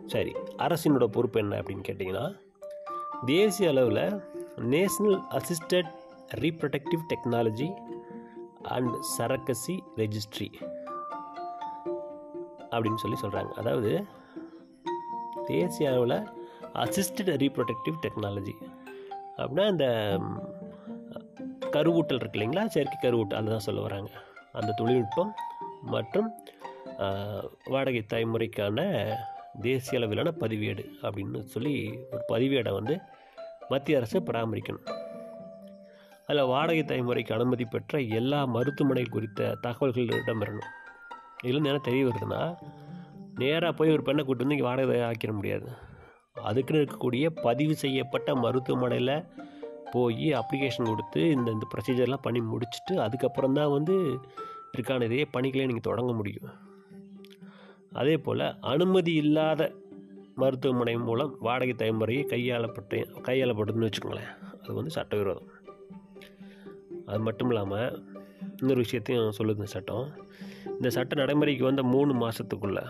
சரி 0.06 0.32
அரசினோட 0.58 1.04
பொறுப்பு 1.04 1.40
என்ன 1.40 1.62
அப்படின்னு 1.62 1.86
கேட்டிங்கன்னா 1.88 2.36
தேசிய 3.26 3.68
அளவில் 3.68 4.20
national 4.56 5.20
assisted 5.30 5.90
reproductive 6.34 7.02
technology 7.12 7.68
and 8.74 8.94
surrogacy 9.16 9.76
registry 9.96 10.48
அப்படின்னு 12.70 13.02
சொல்லி 13.02 13.18
சொல்கிறாங்க 13.22 13.52
அதாவது 13.52 13.92
தேசிய 15.46 15.90
அளவில் 15.90 16.18
அசிஸ்டட் 16.84 17.32
ரீப்ரொடக்டிவ் 17.42 17.96
டெக்னாலஜி 18.04 18.54
அப்படின்னா 19.38 19.66
இந்த 19.74 19.86
கருவூட்டல் 21.76 22.20
இருக்கு 22.20 22.38
இல்லைங்களா? 22.38 22.66
செயற்கை 22.66 22.98
கருவூட்டல் 23.02 23.38
அதை 23.38 23.48
தான் 23.50 23.66
சொல்ல 23.68 23.80
வராங்க. 23.80 24.10
அந்த 24.52 24.72
தொழில்நுட்பம் 24.72 25.32
மற்றும் 25.94 26.28
வாடகை 27.64 28.02
தலைமுறைக்கான 28.12 28.78
தேசிய 29.60 29.98
அளவிலான 29.98 30.30
பதிவேடு 30.40 30.84
அப்படின்னு 31.02 31.40
சொல்லி 31.54 31.74
ஒரு 32.10 32.22
பதிவேடை 32.26 32.72
வந்து 32.72 32.94
மத்திய 33.68 33.98
அரசு 33.98 34.20
பராமரிக்கணும். 34.20 34.86
அதில் 36.28 36.50
வாடகை 36.52 36.82
தலைமுறைக்கு 36.82 37.32
அனுமதி 37.34 37.64
பெற்ற 37.64 38.00
எல்லா 38.18 38.38
மருத்துவமனை 38.54 39.04
குறித்த 39.14 39.50
தகவல்கள் 39.64 40.08
இடம்பெறணும் 40.20 40.70
இதில் 41.44 41.68
என்ன 41.70 41.78
தெரிய 41.78 42.06
வருதுன்னா 42.06 42.40
நேராக 43.40 43.72
போய் 43.72 43.92
ஒரு 43.94 44.02
பெண்ணை 44.02 44.22
கூட்டு 44.24 44.42
வந்து 44.44 44.56
இங்கே 44.56 44.68
வாடகை 44.68 45.00
ஆக்கிட 45.08 45.32
முடியாது. 45.32 45.68
அதுக்குன்னு 46.48 46.80
இருக்கக்கூடிய 46.82 47.26
பதிவு 47.42 47.74
செய்யப்பட்ட 47.74 48.34
மருத்துவமனையில் 48.34 49.14
போய் 49.90 50.28
அப்ளிகேஷன் 50.40 50.90
கொடுத்து 50.90 51.20
இந்த 51.30 51.48
இந்த 51.50 51.66
ப்ரொசீஜர்லாம் 51.72 52.24
பண்ணி 52.26 52.40
முடிச்சுட்டு 52.52 52.94
அதுக்கப்புறம் 53.04 53.52
தான் 53.52 53.74
வந்து 53.76 53.96
இருக்கான 54.72 55.04
இதே 55.04 55.24
பணிகளை 55.36 55.66
நீங்கள் 55.66 55.88
தொடங்க 55.90 56.12
முடியும். 56.12 56.48
அதே 57.92 58.16
போல் 58.18 58.46
அனுமதி 58.72 59.14
இல்லாத 59.14 59.72
மருத்துவமனை 60.34 60.96
மூலம் 61.08 61.36
வாடகை 61.40 61.74
தலைமுறையை 61.82 62.24
கையாளப்பட்டு 62.32 62.98
கையாளப்படுதுன்னு 63.28 63.88
வச்சுக்கோங்களேன். 63.88 64.32
அது 64.62 64.74
வந்து 64.74 64.90
சட்டவிரோதம். 64.90 65.50
அது 67.06 67.20
மட்டும் 67.20 67.50
இல்லாமல் 67.50 68.04
இன்னொரு 68.56 68.80
விஷயத்தையும் 68.80 69.32
சொல்லுது 69.38 69.56
இந்த 69.60 69.64
சட்டம். 69.64 70.06
இந்த 70.70 70.90
சட்ட 70.90 71.14
நடைமுறைக்கு 71.14 71.64
வந்த 71.64 71.82
மூணு 71.82 72.12
மாதத்துக்குள்ளே 72.14 72.84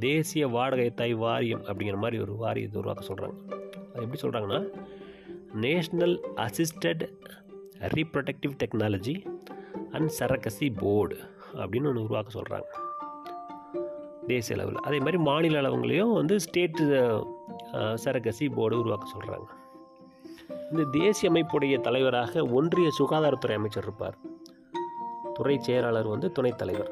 தேசிய 0.00 0.48
வாடகை 0.48 0.90
தாய் 0.90 1.14
வாரியம் 1.14 1.64
அப்படிங்கிற 1.64 1.96
மாதிரி 1.96 2.22
ஒரு 2.22 2.34
வாரியத்தை 2.36 2.80
உருவாக்க 2.80 3.14
சொல்கிறாங்க 3.14 3.38
அது 3.94 4.04
எப்படி 4.06 4.20
சொல்கிறாங்கன்னா 4.22 4.60
national 5.60 6.16
assisted 6.36 7.02
reproductive 7.96 8.52
technology 8.64 9.16
and 9.90 10.10
surrogacy 10.18 10.68
board 10.76 11.16
அப்படின்னு 11.54 11.88
ஒன்று 11.90 12.02
உருவாக்க 12.02 12.40
சொல்கிறாங்க 12.40 12.68
தேசிய 14.26 14.56
அளவில். 14.58 14.82
அதே 14.82 14.98
மாதிரி 14.98 15.18
மாநில 15.18 15.60
அளவுங்களையும் 15.60 16.12
வந்து 16.12 16.36
ஸ்டேட்டு 16.36 16.84
சரக்கசி 18.04 18.46
போர்டு 18.54 18.78
உருவாக்க 18.78 19.06
சொல்கிறாங்க 19.14 19.48
இந்த 20.70 20.84
தேசிய 20.90 21.32
அமைப்புடைய 21.32 21.80
தலைவராக 21.80 22.42
ஒன்றிய 22.46 22.88
சுகாதாரத்துறை 22.98 23.54
அமைச்சர் 23.54 23.82
இருப்பார். 23.82 24.16
துறை 25.34 25.58
செயலாளர் 25.58 26.06
வந்து 26.06 26.32
துணைத் 26.32 26.58
தலைவர். 26.58 26.90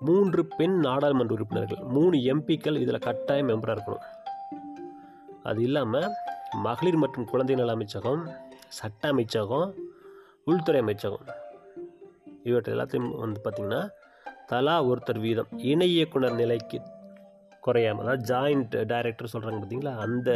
மூன்று 0.00 0.46
பெண் 0.46 0.76
நாடாளுமன்ற 0.78 1.34
உறுப்பினர்கள் 1.34 1.82
மூணு 1.84 2.16
எம்பிக்கள் 2.16 2.80
இதில் 2.80 2.98
கட்டாயம் 2.98 3.48
மெம்பராக 3.48 3.76
இருக்கணும். 3.76 4.04
அது 5.42 5.62
இல்லாமல் 5.62 6.08
மகளிர் 6.62 6.96
மற்றும் 6.96 7.24
குழந்தை 7.24 7.56
நல 7.56 7.72
அமைச்சகம் 7.72 8.22
சட்ட 8.68 9.08
அமைச்சகம் 9.08 9.74
உள்துறை 10.44 10.80
அமைச்சகம் 10.80 11.26
இவற்றை 12.42 12.74
எல்லாத்தையும் 12.74 13.18
வந்து 13.18 13.40
பார்த்திங்கன்னா 13.44 13.88
தலா 14.46 14.84
ஒருத்தர் 14.84 15.20
வீதம் 15.20 15.50
இணை 15.56 15.90
இயக்குனர் 15.94 16.34
நிலைக்கு 16.34 16.80
குறையாம 17.66 17.98
அதாவது 17.98 18.34
ஜாயிண்ட் 18.34 18.86
டைரக்டர் 18.86 19.32
சொல்கிறாங்க 19.32 19.60
பார்த்தீங்களா 19.60 19.96
அந்த 19.96 20.30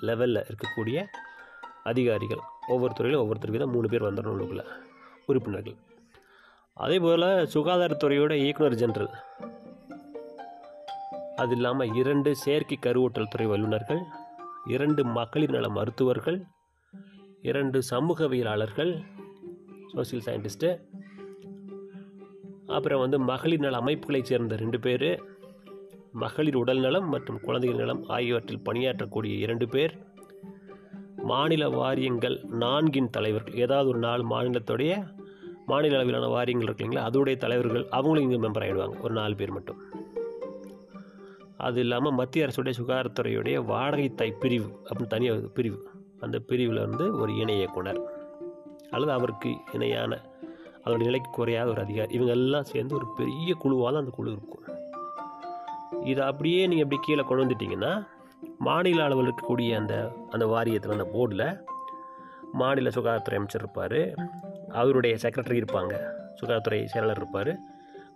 லெவலில் 0.00 0.44
இருக்கக்கூடிய 0.48 1.06
அதிகாரிகள். 1.84 2.40
ஒவ்வொரு 2.68 2.92
துறையிலும் 2.94 3.24
ஒவ்வொருத்தருக்கு 3.24 3.58
தான் 3.58 3.68
மூணு 3.68 3.88
பேர் 3.88 4.02
வந்துடணும் 4.02 4.34
உள்ளுக்குள்ள. 4.34 4.64
உறுப்பினர்கள். 5.26 5.76
அதே 6.74 6.98
போல் 6.98 7.20
சுகாதாரத்துறையோட 7.22 8.32
இயக்குனர் 8.32 8.74
ஜெனரல் 8.74 9.08
அது 11.36 11.54
இல்லாமல் 11.54 11.94
இரண்டு 11.94 12.36
செயற்கை 12.36 12.78
கருவூட்டல் 12.80 13.28
துறை 13.28 13.46
வல்லுநர்கள் 13.46 14.02
இரண்டு 14.66 15.04
மகளிர் 15.04 15.50
நல 15.50 15.68
மருத்துவர்கள் 15.68 16.44
இரண்டு 17.42 17.82
சமூகவியலாளர்கள் 17.90 19.02
சோசியல் 19.94 20.24
சயின்டிஸ்ட்டு 20.24 20.80
அப்புறம் 22.66 23.00
வந்து 23.00 23.18
மகளிர் 23.18 23.60
நல 23.60 23.78
அமைப்புகளைச் 23.78 24.24
சேர்ந்த 24.24 24.56
ரெண்டு 24.56 24.80
பேர் 24.80 25.33
மகளிர் 26.14 26.56
உடல்நலம் 26.56 27.08
மற்றும் 27.08 27.40
குழந்தைகள் 27.40 27.78
நலம் 27.78 28.04
ஆகியவற்றில் 28.06 28.62
பணியாற்றக்கூடிய 28.64 29.38
இரண்டு 29.38 29.68
பேர். 29.68 29.98
மாநில 31.16 31.68
வாரியங்கள் 31.68 32.40
நான்கின் 32.60 33.10
தலைவர்கள். 33.10 33.54
ஏதாவது 33.54 33.88
ஒரு 33.88 33.98
நாலு 33.98 34.28
மாநிலத்துடைய 34.28 35.12
மாநில 35.66 35.94
அளவிலான 35.94 36.26
வாரியங்கள் 36.26 36.74
இருக்கு 36.74 36.84
இல்லைங்களா? 36.84 37.02
அதோடைய 37.02 37.36
தலைவர்கள் 37.36 37.88
அவங்களும் 37.88 38.30
இங்கே 38.30 38.48
மெம்பர் 38.48 38.62
ஆகிடுவாங்க. 38.62 39.00
ஒரு 39.00 39.14
நாலு 39.14 39.34
பேர் 39.34 39.50
மட்டும். 39.50 39.76
அது 41.56 41.80
இல்லாமல் 41.80 42.12
மத்திய 42.12 42.46
அரசுடைய 42.46 42.72
சுகாதாரத்துறையுடைய 42.82 43.64
வாடகை 43.64 44.14
தாய் 44.14 44.36
பிரிவு 44.40 44.80
அப்படின்னு 44.84 45.06
தனியாக 45.06 45.40
பிரிவு. 45.54 45.88
அந்த 46.20 46.38
பிரிவில் 46.38 46.78
வந்து 46.78 47.16
ஒரு 47.16 47.36
இணை 47.36 47.56
இயக்குனர். 47.56 48.00
அல்லது 48.90 49.12
அவருக்கு 49.12 49.56
இணையான 49.72 50.20
அதோடைய 50.84 51.04
நிலைக்கு 51.04 51.30
குறையாத 51.30 51.70
ஒரு 51.70 51.80
அதிகாரி. 51.80 52.14
இவங்க 52.14 52.32
எல்லாம் 52.32 52.64
சேர்ந்து 52.64 52.94
ஒரு 52.94 53.06
பெரிய 53.16 53.54
குழுவாக 53.54 53.92
தான் 53.92 54.00
அந்த 54.00 54.14
குழு 54.16 54.30
இருக்கும். 54.30 54.63
இதை 56.02 56.24
அப்படியே 56.24 56.66
நீங்கள் 56.66 56.84
அப்படி 56.84 57.00
கீழே 57.04 57.22
கொண்டு 57.22 57.44
வந்துட்டிங்கன்னா 57.44 58.06
மாநில 58.58 59.04
அளவில் 59.04 59.34
இருக்கக்கூடிய 59.34 59.76
அந்த 59.76 60.12
அந்த 60.30 60.46
வாரியத்தில் 60.46 60.90
அந்த 60.90 61.08
போர்டில் 61.14 61.60
மாநில 62.52 62.88
சுகாதாரத்துறை 62.88 63.34
அமைச்சர் 63.34 63.60
இருப்பார். 63.60 64.14
அவருடைய 64.68 65.16
செக்ரட்டரி 65.22 65.64
இருப்பாங்க. 65.64 66.00
சுகாதாரத்துறை 66.40 66.84
செயலாளர் 66.84 67.16
இருப்பார். 67.16 67.58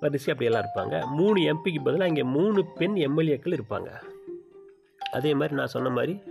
வரிசை 0.00 0.35
அப்படியெல்லாம் 0.35 0.68
இருப்பாங்க. 0.68 1.06
மூணு 1.06 1.40
எம்பிக்கு 1.40 1.82
பதிலாக 1.85 2.06
இங்கே 2.06 2.23
மூணு 2.23 2.66
பெண் 2.66 2.94
எம்எல்ஏக்கள் 2.94 3.58
இருப்பாங்க. 3.58 3.88
அதே 5.12 5.35
மாதிரி 5.35 5.54
நான் 5.54 5.66
சொன்ன 5.66 5.88
மாதிரி 5.88 6.23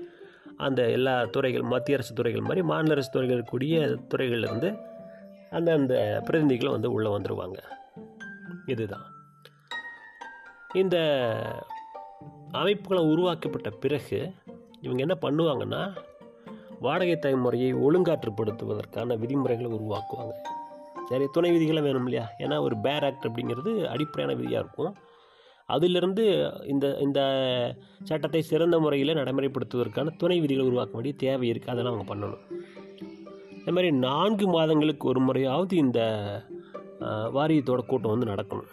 அந்த 0.57 0.89
எல்லா 0.89 1.25
துறைகள் 1.25 1.61
மத்திய 1.61 1.97
அரசு 1.97 2.13
துறைகள் 2.13 2.41
மாதிரி 2.41 2.61
மாநில 2.61 2.91
அரசு 2.91 3.09
துறைகள் 3.09 3.43
கூடிய 3.43 3.79
துறைகள்லேருந்து 3.79 4.79
அந்த 5.51 5.73
அந்த 5.73 6.23
பிரதிநிதிகளும் 6.25 6.71
வந்து 6.71 6.91
உள்ளே 6.91 7.09
வந்துடுவாங்க 7.09 7.57
இதுதான். 8.65 9.15
இந்த 10.73 10.97
அமைப்புகளை 12.51 13.03
உருவாக்கப்பட்ட 13.03 13.69
பிறகு 13.69 14.31
இவங்க 14.81 15.01
என்ன 15.01 15.17
பண்ணுவாங்கன்னா 15.21 15.97
வாடகை 16.79 17.15
தாய் 17.15 17.35
முறையை 17.35 17.73
ஒழுங்காற்றுப்படுத்துவதற்கான 17.73 19.17
விதிமுறைகளை 19.17 19.71
உருவாக்குவாங்க. 19.71 20.33
நிறைய 21.09 21.29
துணை 21.31 21.51
விதிகளும் 21.51 21.83
வேணும் 21.83 22.05
இல்லையா? 22.05 22.29
ஏன்னா 22.39 22.61
ஒரு 22.61 22.77
பேர் 22.77 23.03
ஆக்ட் 23.03 23.25
அப்படிங்கிறது 23.25 23.85
அடிப்படையான 23.85 24.39
விதியாக 24.39 24.65
இருக்கும். 24.65 24.95
அதிலிருந்து 25.65 26.51
இந்த 26.65 26.97
இந்த 26.99 27.19
சட்டத்தை 28.03 28.41
சிறந்த 28.41 28.79
முறையில் 28.79 29.15
நடைமுறைப்படுத்துவதற்கான 29.15 30.17
துணை 30.17 30.39
விதிகளை 30.39 30.67
உருவாக்க 30.67 30.93
வேண்டிய 30.93 31.15
தேவை 31.17 31.51
இருக்குது 31.51 31.69
அதெல்லாம் 31.69 31.93
அவங்க 31.93 32.15
பண்ணணும். 32.15 32.43
அது 33.61 33.73
மாதிரி 33.73 33.91
நான்கு 33.91 34.47
மாதங்களுக்கு 34.47 35.07
ஒரு 35.07 35.19
முறையாவது 35.19 35.75
இந்த 35.77 35.99
வாரியத்தோட 37.33 37.85
கூட்டம் 37.85 38.19
வந்து 38.19 38.31
நடக்கணும். 38.33 38.69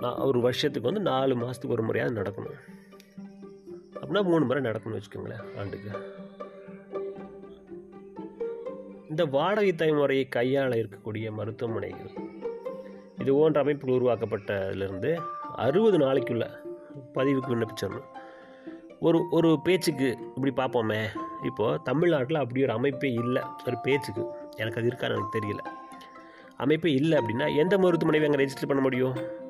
நான் 0.00 0.14
ஒரு 0.14 0.40
வருஷத்துக்கு 0.40 0.92
வந்து 0.92 1.10
நாலு 1.10 1.34
மாதத்துக்கு 1.34 1.74
ஒரு 1.74 1.82
முறையாவது 1.82 2.20
நடக்கணும். 2.20 2.60
அப்படின்னா 3.94 4.22
மூணு 4.24 4.44
முறை 4.44 4.62
நடக்கணும்னு 4.62 5.00
வச்சுக்கோங்களேன் 5.00 5.58
ஆண்டுக்கு. 5.58 5.90
இந்த 9.08 9.24
வாடகை 9.24 9.72
தலைமுறையை 9.72 10.28
கையாள 10.36 10.72
இருக்கக்கூடிய 10.82 11.30
மருத்துவமனைகள் 11.30 12.10
இது 13.18 13.32
போன்ற 13.32 13.60
அமைப்புகள் 13.60 13.96
உருவாக்கப்பட்டதுலேருந்து 13.96 15.20
அறுபது 15.56 15.98
நாளைக்குள்ள 15.98 16.46
பதிவுக்கு 17.14 17.52
விண்ணப்பிச்சிடணும். 17.52 18.08
ஒரு 19.00 19.28
ஒரு 19.30 19.60
பேச்சுக்கு 19.64 20.18
இப்படி 20.36 20.52
பார்ப்போமே 20.62 21.06
இப்போது 21.42 21.80
தமிழ்நாட்டில் 21.84 22.36
அப்படி 22.36 22.62
ஒரு 22.62 22.72
அமைப்பே 22.72 23.12
இல்லை 23.12 23.42
ஒரு 23.66 23.76
பேச்சுக்கு. 23.82 24.26
எனக்கு 24.56 24.80
அது 24.80 24.90
இருக்கான்னு 24.90 25.16
எனக்கு 25.16 25.38
தெரியல. 25.38 25.62
அமைப்பே 26.56 26.92
இல்லை 26.92 27.18
அப்படின்னா 27.18 27.56
எந்த 27.56 27.78
மருத்துவமனை 27.78 28.28
அங்கே 28.28 28.44
ரெஜிஸ்டர் 28.44 28.66
பண்ண 28.66 28.82
முடியும்? 28.82 29.42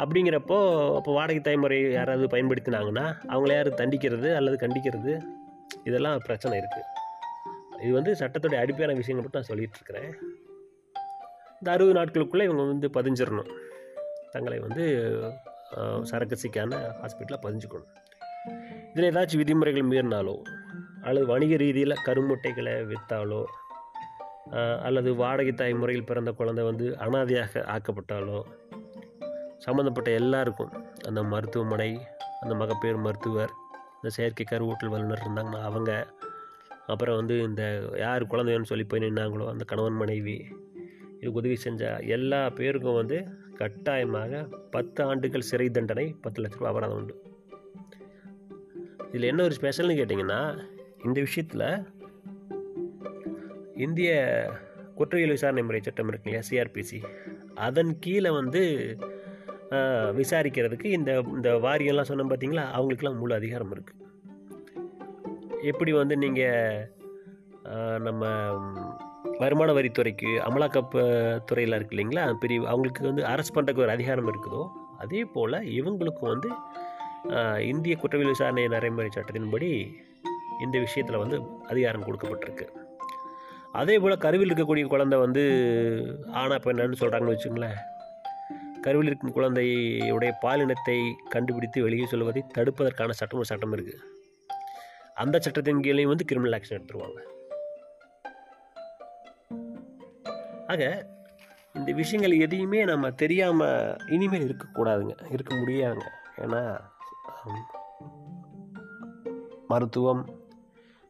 அப்படிங்கிறப்போ 0.00 0.58
அப்போ 0.98 1.10
வாடகை 1.18 1.40
தலைமுறை 1.46 1.78
யாராவது 1.98 2.26
பயன்படுத்தினாங்கன்னா 2.34 3.06
அவங்கள 3.32 3.50
யாரும் 3.54 3.78
தண்டிக்கிறது 3.80 4.28
அல்லது 4.38 4.56
கண்டிக்கிறது? 4.64 5.12
இதெல்லாம் 5.88 6.18
பிரச்சனை 6.26 6.54
இருக்குது 6.60 6.84
இது 7.84 7.92
வந்து 7.98 8.12
சட்டத்துடைய 8.20 8.58
அடிப்படையான 8.62 8.96
விஷயங்கள் 9.00 9.24
மட்டும் 9.24 9.42
நான் 9.42 9.50
சொல்லிகிட்ருக்கிறேன் 9.50 10.10
இந்த 11.60 11.68
அறுபது 11.74 11.96
நாட்களுக்குள்ளே 11.98 12.46
இவங்க 12.48 12.64
வந்து 12.72 12.88
பதிஞ்சிடணும் 12.96 13.50
தங்களை 14.34 14.58
வந்து 14.66 14.84
சரக்கசிக்கான 16.10 16.72
ஹாஸ்பிட்டலில் 17.00 17.44
பதிஞ்சுக்கணும். 17.46 17.92
இதில் 18.92 19.08
ஏதாச்சும் 19.10 19.42
விதிமுறைகள் 19.42 19.88
மீறினாலோ 19.90 20.36
அல்லது 21.08 21.26
வணிக 21.32 21.56
ரீதியில் 21.62 22.02
கருமுட்டைகளை 22.06 22.74
விற்றாலோ 22.90 23.42
அல்லது 24.86 25.10
வாடகை 25.22 25.52
தாய் 25.52 25.80
முறையில் 25.80 26.08
பிறந்த 26.10 26.30
குழந்தை 26.38 26.62
வந்து 26.64 26.86
அனாதையாக 27.04 27.64
ஆக்கப்பட்டாலோ 27.74 28.38
சம்மந்தப்பட்ட 29.58 30.10
எல்லாருக்கும் 30.10 30.72
அந்த 31.06 31.22
மருத்துவமனை 31.22 32.00
அந்த 32.40 32.54
மகப்பேறு 32.54 32.98
மருத்துவர் 32.98 33.50
இந்த 33.94 34.08
செயற்கை 34.08 34.46
கருவூட்டல் 34.50 34.88
வல்லுநர் 34.88 35.22
இருந்தாங்கன்னா 35.26 35.62
அவங்க 35.62 36.06
அப்புறம் 36.86 37.16
வந்து 37.16 37.42
இந்த 37.42 37.90
யார் 37.96 38.26
குழந்தைன்னு 38.26 38.62
சொல்லி 38.62 38.84
போய் 38.84 39.00
நின்னாங்களோ 39.00 39.48
அந்த 39.48 39.64
கணவன் 39.64 39.92
மனைவி 39.92 40.36
இதுக்கு 41.14 41.32
உதவி 41.32 41.56
செஞ்ச 41.56 41.98
எல்லா 42.06 42.50
பேருக்கும் 42.50 42.94
வந்து 42.94 43.24
கட்டாயமாக 43.54 44.48
பத்து 44.70 45.04
ஆண்டுகள் 45.04 45.40
சிறை 45.40 45.70
தண்டனை 45.70 46.16
பத்து 46.20 46.42
லட்ச 46.42 46.52
ரூபா 46.52 46.68
அபராதம் 46.68 46.96
உண்டு. 46.96 47.22
இதில் 49.08 49.22
என்ன 49.22 49.42
ஒரு 49.42 49.54
ஸ்பெஷல்னு 49.60 49.98
கேட்டிங்கன்னா 50.00 50.68
இந்த 51.04 51.20
விஷயத்தில் 51.20 51.86
இந்திய 53.76 54.10
குற்றவியல் 54.94 55.30
விசாரணை 55.30 55.62
முறை 55.62 55.80
சட்டம் 55.80 56.08
இருக்கு 56.08 56.30
இல்லையா 56.30 56.48
சிஆர்பிசி 56.50 57.02
அதன் 57.54 57.98
கீழே 57.98 58.30
வந்து 58.30 58.62
விசாரிக்கிறதுக்கு 60.16 60.84
இந்த 60.84 61.22
இந்த 61.34 61.52
வாரியம்லாம் 61.58 62.08
சொன்னோம் 62.08 62.30
பார்த்தீங்களா 62.30 62.64
அவங்களுக்கெல்லாம் 62.70 63.18
முழு 63.18 63.34
அதிகாரம் 63.34 63.72
இருக்குது 63.72 64.06
எப்படி 65.62 65.92
வந்து 65.92 66.16
நீங்கள் 66.16 66.88
நம்ம 67.98 68.26
வருமான 69.38 69.72
வரித்துறைக்கு 69.72 70.38
அமலாக்கப்பு 70.38 71.00
துறையில் 71.44 71.74
இருக்கு 71.74 71.94
இல்லைங்களா? 71.96 72.34
பிரிவு 72.38 72.68
அவங்களுக்கு 72.68 73.02
வந்து 73.02 73.24
அரசு 73.24 73.54
பண்ணுறதுக்கு 73.54 73.80
ஒரு 73.80 73.90
அதிகாரம் 73.90 74.28
இருக்குதோ 74.28 74.68
அதே 74.98 75.24
போல் 75.24 75.52
இவங்களுக்கும் 75.52 76.30
வந்து 76.30 76.48
இந்திய 77.60 77.96
குற்றவியல் 77.96 78.28
விசாரணை 78.28 78.68
நடைமுறை 78.68 79.10
சட்டத்தின்படி 79.14 79.96
இந்த 80.60 80.78
விஷயத்தில் 80.78 81.18
வந்து 81.18 81.42
அதிகாரம் 81.68 82.02
கொடுக்கப்பட்டிருக்கு. 82.02 82.66
அதே 83.72 83.98
போல் 83.98 84.18
கருவில் 84.18 84.50
இருக்கக்கூடிய 84.50 84.86
குழந்தை 84.86 85.18
வந்து 85.18 85.42
ஆனா 86.32 86.54
பெண்ணான்னு 86.54 87.00
சொல்கிறாங்கன்னு 87.00 87.36
வச்சுங்களேன் 87.36 87.78
கருவில் 88.80 89.06
இருக்கும் 89.06 89.34
குழந்தையுடைய 89.34 90.32
பாலினத்தை 90.42 91.12
கண்டுபிடித்து 91.28 91.82
வெளியே 91.82 92.06
சொல்வதை 92.06 92.44
தடுப்பதற்கான 92.54 93.10
சட்டம் 93.10 93.38
ஒரு 93.38 93.44
சட்டம் 93.44 93.76
இருக்குது 93.76 93.94
அந்த 95.14 95.38
சட்டத்தின் 95.38 95.80
கீழேயும் 95.80 96.06
வந்து 96.06 96.24
கிரிமினல் 96.24 96.60
ஆக்ஷன் 96.60 96.72
எடுத்துருவாங்க. 96.72 97.20
ஆக 100.66 101.06
இந்த 101.74 101.92
விஷயங்கள் 101.92 102.38
எதையுமே 102.38 102.84
நம்ம 102.84 103.10
தெரியாமல் 103.10 103.96
இனிமேல் 104.08 104.56
இருக்கக்கூடாதுங்க. 104.56 105.32
இருக்க 105.32 105.54
முடியாதுங்க. 105.54 106.06
ஏன்னா 106.36 106.80
மருத்துவம் 109.68 110.28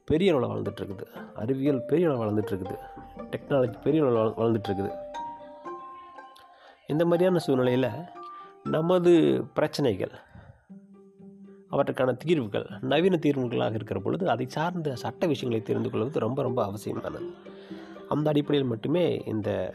பெரிய 0.05 0.35
அளவில் 0.35 0.57
வளர்ந்துட்டு 0.57 0.81
இருக்குது. 0.81 1.35
அறிவியல் 1.35 1.85
பெரிய 1.85 2.11
அளவில் 2.11 2.27
வளர்ந்துட்டு 2.27 2.53
இருக்குது. 2.53 2.79
டெக்னாலஜி 3.31 3.81
பெரிய 3.83 4.05
அளவில் 4.05 4.35
வள- 4.35 4.35
வளர்ந்துட்டு 4.37 4.69
இருக்குது. 4.69 5.08
இந்த 6.91 7.05
மாதிரியான 7.05 7.39
சூழ்நிலையில் 7.39 7.91
நமது 8.65 9.13
பிரச்சனைகள் 9.55 10.11
அவற்றுக்கான 11.71 12.13
தீர்வுகள் 12.13 12.67
நவீன 12.81 13.19
தீர்வுகளாக 13.23 13.75
இருக்கிற 13.75 14.01
பொழுது 14.01 14.31
அதை 14.31 14.47
சார்ந்த 14.49 14.95
சட்ட 14.95 15.27
விஷயங்களை 15.27 15.67
தெரிந்து 15.67 15.91
கொள்வது 15.91 16.19
ரொம்ப 16.19 16.43
ரொம்ப 16.43 16.65
அவசியமானது 16.65 17.33
அந்த 18.09 18.31
அடிப்படையில் 18.31 18.71
மட்டுமே 18.71 19.23
இந்த 19.27 19.75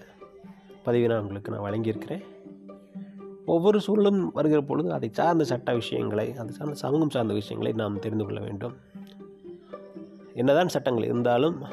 பதிவை 0.84 1.08
நான் 1.08 1.19
உங்களுக்கு 1.19 1.52
நான் 1.52 1.71
வழங்கியிருக்கிறேன். 1.71 2.23
ஒவ்வொரு 3.45 3.82
சூழலும் 3.82 4.32
வருகிற 4.32 4.62
பொழுது 4.62 4.93
அதை 4.93 5.10
சார்ந்த 5.12 5.43
சட்ட 5.43 5.73
விஷயங்களை 5.73 6.36
அது 6.36 6.52
சார்ந்த 6.52 6.76
சமூகம் 6.76 7.10
சார்ந்த 7.10 7.34
விஷயங்களை 7.34 7.76
நாம் 7.76 7.99
தெரிந்து 7.99 8.23
கொள்ள 8.23 8.39
வேண்டும். 8.39 8.76
என்னதான் 10.34 10.67
சட்டங்கள் 10.67 11.04
இருந்தாலும் 11.04 11.63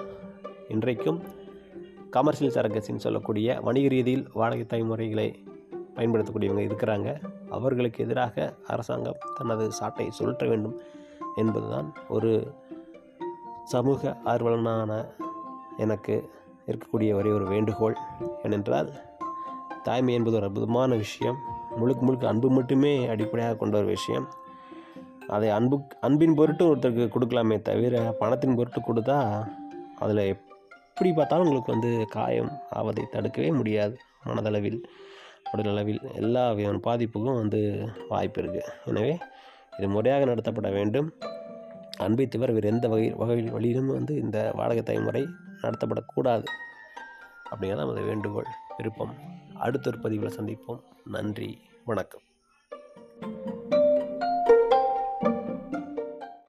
இன்றைக்கும் 0.68 1.20
கமர்ஷியல் 2.10 2.54
சரக்கசின்னு 2.54 3.04
சொல்லக்கூடிய 3.06 3.60
வணிக 3.60 3.88
ரீதியில் 3.88 4.28
வாடகை 4.32 4.66
தாய் 4.66 4.82
முறைகளை 4.82 5.44
பயன்படுத்தக்கூடியவங்க 5.96 6.64
இருக்கிறாங்க. 6.68 7.08
அவர்களுக்கு 7.50 8.04
எதிராக 8.04 8.54
அரசாங்கம் 8.66 9.16
தனது 9.38 9.72
சாட்டை 9.72 10.10
சுழற்ற 10.18 10.48
வேண்டும் 10.48 10.80
என்பதுதான் 11.36 11.94
ஒரு 12.08 12.52
சமூக 13.64 14.16
ஆர்வலனான 14.24 15.06
எனக்கு 15.78 16.30
இருக்கக்கூடிய 16.66 17.12
ஒரே 17.14 17.30
ஒரு 17.30 17.46
வேண்டுகோள். 17.46 17.96
ஏனென்றால் 18.44 18.92
தாய்மை 19.82 20.14
என்பது 20.14 20.36
ஒரு 20.36 20.46
அற்புதமான 20.46 20.94
விஷயம். 20.94 21.36
முழுக்க 21.76 22.04
முழுக்க 22.04 22.28
அன்பு 22.28 22.50
மட்டுமே 22.50 23.06
அடிப்படையாக 23.06 23.56
கொண்ட 23.56 23.76
ஒரு 23.76 23.86
விஷயம். 23.86 24.28
அதை 25.28 25.50
அன்பு 25.50 25.80
அன்பின் 26.00 26.34
பொருட்டு 26.34 26.74
ஒருத்தருக்கு 26.74 27.08
கொடுக்கலாமே 27.08 27.62
தவிர 27.62 28.16
பணத்தின் 28.18 28.54
பொருட்டு 28.54 28.80
கொடுத்தா 28.80 29.48
அதில் 29.98 30.36
எப்படி 30.90 31.12
பார்த்தாலும் 31.12 31.46
உங்களுக்கு 31.46 31.72
வந்து 31.72 32.06
காயம் 32.08 32.50
ஆவதை 32.70 33.04
தடுக்கவே 33.10 33.50
முடியாது. 33.52 33.98
மனதளவில் 34.24 34.80
உடலளவில் 35.52 36.02
எல்லா 36.14 36.48
வகையான 36.48 36.80
பாதிப்புக்கும் 36.86 37.38
வந்து 37.42 37.60
வாய்ப்பு 38.08 38.42
இருக்குது 38.42 38.68
எனவே 38.86 39.18
இது 39.78 39.88
முறையாக 39.88 40.24
நடத்தப்பட 40.24 40.72
வேண்டும். 40.72 41.08
அன்பை 41.96 42.26
தவிர 42.26 42.52
வேறு 42.52 42.68
எந்த 42.68 42.88
வகை 42.88 43.10
வகையில் 43.10 43.50
வழியிலும் 43.50 43.86
வந்து 43.86 44.16
இந்த 44.16 44.52
வாடகை 44.54 44.82
தலைமுறை 44.82 45.22
நடத்தப்படக்கூடாது. 45.62 46.44
அப்படிங்கிறத 47.50 47.76
நமது 47.76 48.02
வேண்டுகோள் 48.02 48.50
விருப்பம். 48.76 49.14
அடுத்த 49.54 49.90
ஒரு 49.90 49.98
பதிவில் 49.98 50.36
சந்திப்போம். 50.38 50.82
நன்றி 51.04 51.60
வணக்கம். 51.84 52.22